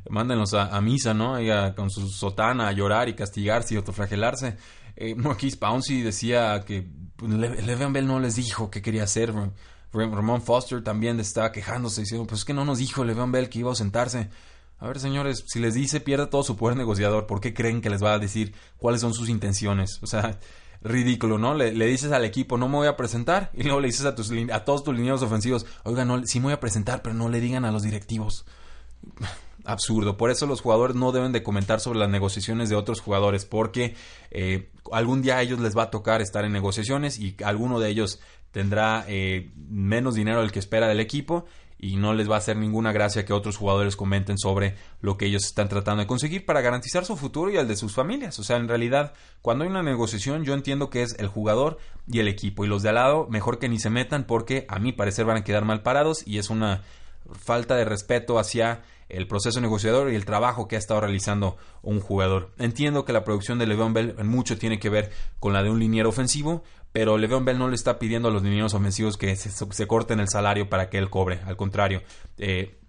mándenlos 0.09 0.53
a, 0.53 0.79
misa, 0.81 1.13
¿no? 1.13 1.35
con 1.75 1.89
su 1.89 2.09
sotana 2.09 2.67
a 2.67 2.71
llorar 2.71 3.09
y 3.09 3.13
castigarse 3.13 3.73
y 3.73 3.77
autoflagelarse. 3.77 4.57
Eh, 4.95 5.15
Marquise 5.15 5.57
Pouncey 5.57 6.01
decía 6.01 6.63
que 6.65 6.87
pues, 7.15 7.31
Le'Veon 7.31 7.93
Bell 7.93 8.07
no 8.07 8.19
les 8.19 8.35
dijo 8.35 8.69
qué 8.69 8.81
quería 8.81 9.03
hacer. 9.03 9.33
Ramón 9.93 10.41
Foster 10.41 10.83
también 10.83 11.19
estaba 11.19 11.51
quejándose 11.51 12.01
diciendo, 12.01 12.25
pues 12.25 12.41
es 12.41 12.45
que 12.45 12.53
no 12.53 12.65
nos 12.65 12.77
dijo 12.77 13.03
Le'Veon 13.03 13.31
Bell 13.31 13.49
que 13.49 13.59
iba 13.59 13.71
a 13.71 13.75
sentarse. 13.75 14.29
A 14.79 14.87
ver, 14.87 14.99
señores, 14.99 15.43
si 15.47 15.59
les 15.59 15.75
dice 15.75 15.99
pierde 15.99 16.25
todo 16.27 16.43
su 16.43 16.55
poder 16.55 16.75
negociador, 16.75 17.27
¿por 17.27 17.39
qué 17.39 17.53
creen 17.53 17.81
que 17.81 17.89
les 17.89 18.03
va 18.03 18.13
a 18.13 18.19
decir 18.19 18.55
cuáles 18.77 19.01
son 19.01 19.13
sus 19.13 19.29
intenciones? 19.29 19.99
O 20.01 20.07
sea, 20.07 20.39
ridículo, 20.81 21.37
¿no? 21.37 21.53
Le, 21.53 21.71
dices 21.85 22.11
al 22.11 22.25
equipo, 22.25 22.57
no 22.57 22.67
me 22.67 22.77
voy 22.77 22.87
a 22.87 22.97
presentar, 22.97 23.51
y 23.53 23.63
luego 23.63 23.79
le 23.79 23.87
dices 23.87 24.05
a, 24.05 24.15
tus, 24.15 24.31
a 24.51 24.65
todos 24.65 24.83
tus 24.83 24.95
lineados 24.95 25.21
ofensivos, 25.21 25.65
oiga, 25.83 26.05
no, 26.05 26.25
sí 26.25 26.39
me 26.39 26.45
voy 26.45 26.53
a 26.53 26.59
presentar, 26.59 27.03
pero 27.03 27.13
no 27.13 27.29
le 27.29 27.39
digan 27.39 27.65
a 27.65 27.71
los 27.71 27.83
directivos. 27.83 28.45
Absurdo. 29.63 30.17
Por 30.17 30.31
eso 30.31 30.47
los 30.47 30.61
jugadores 30.61 30.95
no 30.95 31.11
deben 31.11 31.31
de 31.31 31.43
comentar 31.43 31.79
sobre 31.79 31.99
las 31.99 32.09
negociaciones 32.09 32.69
de 32.69 32.75
otros 32.75 32.99
jugadores, 32.99 33.45
porque 33.45 33.95
eh, 34.31 34.71
algún 34.91 35.21
día 35.21 35.37
a 35.37 35.41
ellos 35.41 35.59
les 35.59 35.77
va 35.77 35.83
a 35.83 35.89
tocar 35.91 36.21
estar 36.21 36.45
en 36.45 36.51
negociaciones 36.51 37.19
y 37.19 37.35
alguno 37.43 37.79
de 37.79 37.89
ellos 37.89 38.19
tendrá 38.51 39.05
eh, 39.07 39.51
menos 39.55 40.15
dinero 40.15 40.41
del 40.41 40.51
que 40.51 40.59
espera 40.59 40.87
del 40.87 40.99
equipo 40.99 41.45
y 41.81 41.95
no 41.95 42.13
les 42.13 42.29
va 42.29 42.35
a 42.35 42.37
hacer 42.37 42.57
ninguna 42.57 42.91
gracia 42.91 43.25
que 43.25 43.33
otros 43.33 43.57
jugadores 43.57 43.95
comenten 43.95 44.37
sobre 44.37 44.75
lo 45.01 45.17
que 45.17 45.25
ellos 45.25 45.43
están 45.45 45.67
tratando 45.67 46.01
de 46.01 46.07
conseguir 46.07 46.45
para 46.45 46.61
garantizar 46.61 47.05
su 47.05 47.17
futuro 47.17 47.49
y 47.49 47.57
el 47.57 47.67
de 47.67 47.75
sus 47.75 47.93
familias. 47.93 48.37
O 48.37 48.43
sea, 48.43 48.57
en 48.57 48.67
realidad, 48.67 49.13
cuando 49.41 49.63
hay 49.63 49.69
una 49.71 49.81
negociación, 49.81 50.43
yo 50.43 50.53
entiendo 50.53 50.91
que 50.91 51.01
es 51.01 51.15
el 51.17 51.27
jugador 51.27 51.79
y 52.07 52.19
el 52.19 52.27
equipo. 52.27 52.63
Y 52.63 52.67
los 52.67 52.83
de 52.83 52.89
al 52.89 52.95
lado, 52.95 53.27
mejor 53.31 53.57
que 53.57 53.67
ni 53.67 53.79
se 53.79 53.89
metan 53.89 54.25
porque 54.25 54.65
a 54.69 54.77
mi 54.77 54.91
parecer 54.91 55.25
van 55.25 55.37
a 55.37 55.43
quedar 55.43 55.65
mal 55.65 55.81
parados 55.81 56.21
y 56.27 56.37
es 56.37 56.51
una 56.51 56.83
falta 57.33 57.75
de 57.75 57.85
respeto 57.85 58.39
hacia 58.39 58.81
el 59.09 59.27
proceso 59.27 59.59
negociador 59.59 60.11
y 60.11 60.15
el 60.15 60.25
trabajo 60.25 60.67
que 60.67 60.75
ha 60.75 60.79
estado 60.79 61.01
realizando 61.01 61.57
un 61.81 61.99
jugador. 61.99 62.51
Entiendo 62.57 63.03
que 63.03 63.13
la 63.13 63.23
producción 63.23 63.59
de 63.59 63.67
Le'Veon 63.67 63.93
Bell 63.93 64.15
mucho 64.23 64.57
tiene 64.57 64.79
que 64.79 64.89
ver 64.89 65.11
con 65.39 65.53
la 65.53 65.63
de 65.63 65.69
un 65.69 65.79
liniero 65.79 66.09
ofensivo, 66.09 66.63
pero 66.91 67.17
Le'Veon 67.17 67.45
Bell 67.45 67.59
no 67.59 67.67
le 67.67 67.75
está 67.75 67.99
pidiendo 67.99 68.29
a 68.29 68.31
los 68.31 68.43
linieros 68.43 68.73
ofensivos 68.73 69.17
que 69.17 69.35
se, 69.35 69.87
corten 69.87 70.19
el 70.19 70.29
salario 70.29 70.69
para 70.69 70.89
que 70.89 70.97
él 70.97 71.09
cobre. 71.09 71.41
Al 71.45 71.57
contrario, 71.57 72.01
eh, 72.37 72.79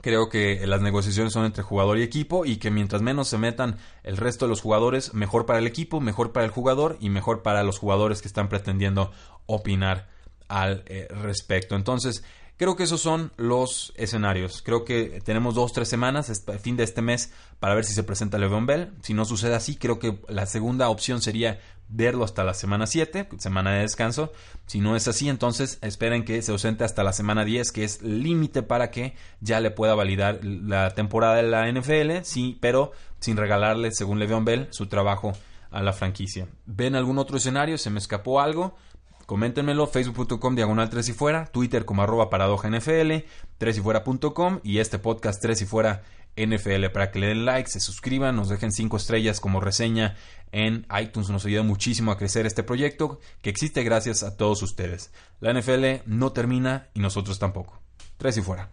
creo 0.00 0.28
que 0.28 0.64
las 0.66 0.80
negociaciones 0.80 1.32
son 1.32 1.44
entre 1.44 1.64
jugador 1.64 1.98
y 1.98 2.02
equipo 2.02 2.44
y 2.44 2.58
que 2.58 2.70
mientras 2.70 3.02
menos 3.02 3.28
se 3.28 3.38
metan 3.38 3.78
el 4.04 4.16
resto 4.16 4.44
de 4.44 4.50
los 4.50 4.60
jugadores, 4.60 5.12
mejor 5.14 5.46
para 5.46 5.58
el 5.58 5.66
equipo, 5.66 6.00
mejor 6.00 6.32
para 6.32 6.46
el 6.46 6.52
jugador 6.52 6.98
y 7.00 7.10
mejor 7.10 7.42
para 7.42 7.62
los 7.62 7.78
jugadores 7.78 8.22
que 8.22 8.28
están 8.28 8.48
pretendiendo 8.48 9.12
opinar 9.46 10.08
al 10.46 10.84
eh, 10.86 11.08
respecto. 11.10 11.74
Entonces, 11.74 12.22
Creo 12.56 12.76
que 12.76 12.84
esos 12.84 13.00
son 13.00 13.32
los 13.36 13.92
escenarios. 13.96 14.62
Creo 14.62 14.84
que 14.84 15.20
tenemos 15.24 15.56
dos, 15.56 15.72
tres 15.72 15.88
semanas, 15.88 16.30
a 16.30 16.58
fin 16.58 16.76
de 16.76 16.84
este 16.84 17.02
mes, 17.02 17.32
para 17.58 17.74
ver 17.74 17.84
si 17.84 17.94
se 17.94 18.04
presenta 18.04 18.38
Le'Veon 18.38 18.66
Bell. 18.66 18.92
Si 19.02 19.12
no 19.12 19.24
sucede 19.24 19.56
así, 19.56 19.74
creo 19.76 19.98
que 19.98 20.20
la 20.28 20.46
segunda 20.46 20.88
opción 20.88 21.20
sería 21.20 21.58
verlo 21.88 22.24
hasta 22.24 22.44
la 22.44 22.54
semana 22.54 22.86
7, 22.86 23.28
semana 23.38 23.72
de 23.72 23.80
descanso. 23.80 24.32
Si 24.66 24.80
no 24.80 24.94
es 24.94 25.08
así, 25.08 25.28
entonces 25.28 25.78
esperen 25.82 26.24
que 26.24 26.42
se 26.42 26.52
ausente 26.52 26.84
hasta 26.84 27.02
la 27.02 27.12
semana 27.12 27.44
10, 27.44 27.72
que 27.72 27.84
es 27.84 28.02
límite 28.02 28.62
para 28.62 28.90
que 28.90 29.14
ya 29.40 29.60
le 29.60 29.70
pueda 29.70 29.94
validar 29.94 30.38
la 30.44 30.94
temporada 30.94 31.34
de 31.34 31.42
la 31.42 31.68
NFL, 31.70 32.22
sí, 32.22 32.56
pero 32.60 32.92
sin 33.18 33.36
regalarle, 33.36 33.90
según 33.90 34.18
Le'Veon 34.20 34.44
Bell, 34.44 34.68
su 34.70 34.86
trabajo 34.86 35.32
a 35.70 35.82
la 35.82 35.92
franquicia. 35.92 36.46
¿Ven 36.66 36.94
algún 36.94 37.18
otro 37.18 37.36
escenario? 37.36 37.78
¿Se 37.78 37.90
me 37.90 37.98
escapó 37.98 38.40
algo? 38.40 38.76
Coméntenmelo, 39.26 39.86
facebook.com 39.86 40.54
diagonal 40.54 40.90
3 40.90 41.08
y 41.08 41.12
fuera, 41.12 41.46
twitter 41.46 41.84
como 41.84 42.02
arroba 42.02 42.30
paradoja 42.30 42.68
NFL, 42.68 43.24
3 43.58 43.78
y 43.78 43.80
fuera.com 43.80 44.60
y 44.62 44.78
este 44.78 44.98
podcast 44.98 45.40
3 45.40 45.62
y 45.62 45.66
fuera 45.66 46.02
NFL 46.36 46.86
para 46.92 47.10
que 47.10 47.18
le 47.18 47.28
den 47.28 47.44
like, 47.44 47.70
se 47.70 47.80
suscriban, 47.80 48.36
nos 48.36 48.48
dejen 48.48 48.72
5 48.72 48.96
estrellas 48.96 49.40
como 49.40 49.60
reseña 49.60 50.16
en 50.52 50.86
iTunes. 51.00 51.30
Nos 51.30 51.44
ayuda 51.44 51.62
muchísimo 51.62 52.10
a 52.10 52.18
crecer 52.18 52.46
este 52.46 52.62
proyecto 52.62 53.20
que 53.42 53.50
existe 53.50 53.82
gracias 53.82 54.22
a 54.22 54.36
todos 54.36 54.62
ustedes. 54.62 55.12
La 55.40 55.52
NFL 55.52 56.02
no 56.06 56.32
termina 56.32 56.88
y 56.94 57.00
nosotros 57.00 57.38
tampoco. 57.38 57.80
3 58.18 58.38
y 58.38 58.42
fuera. 58.42 58.70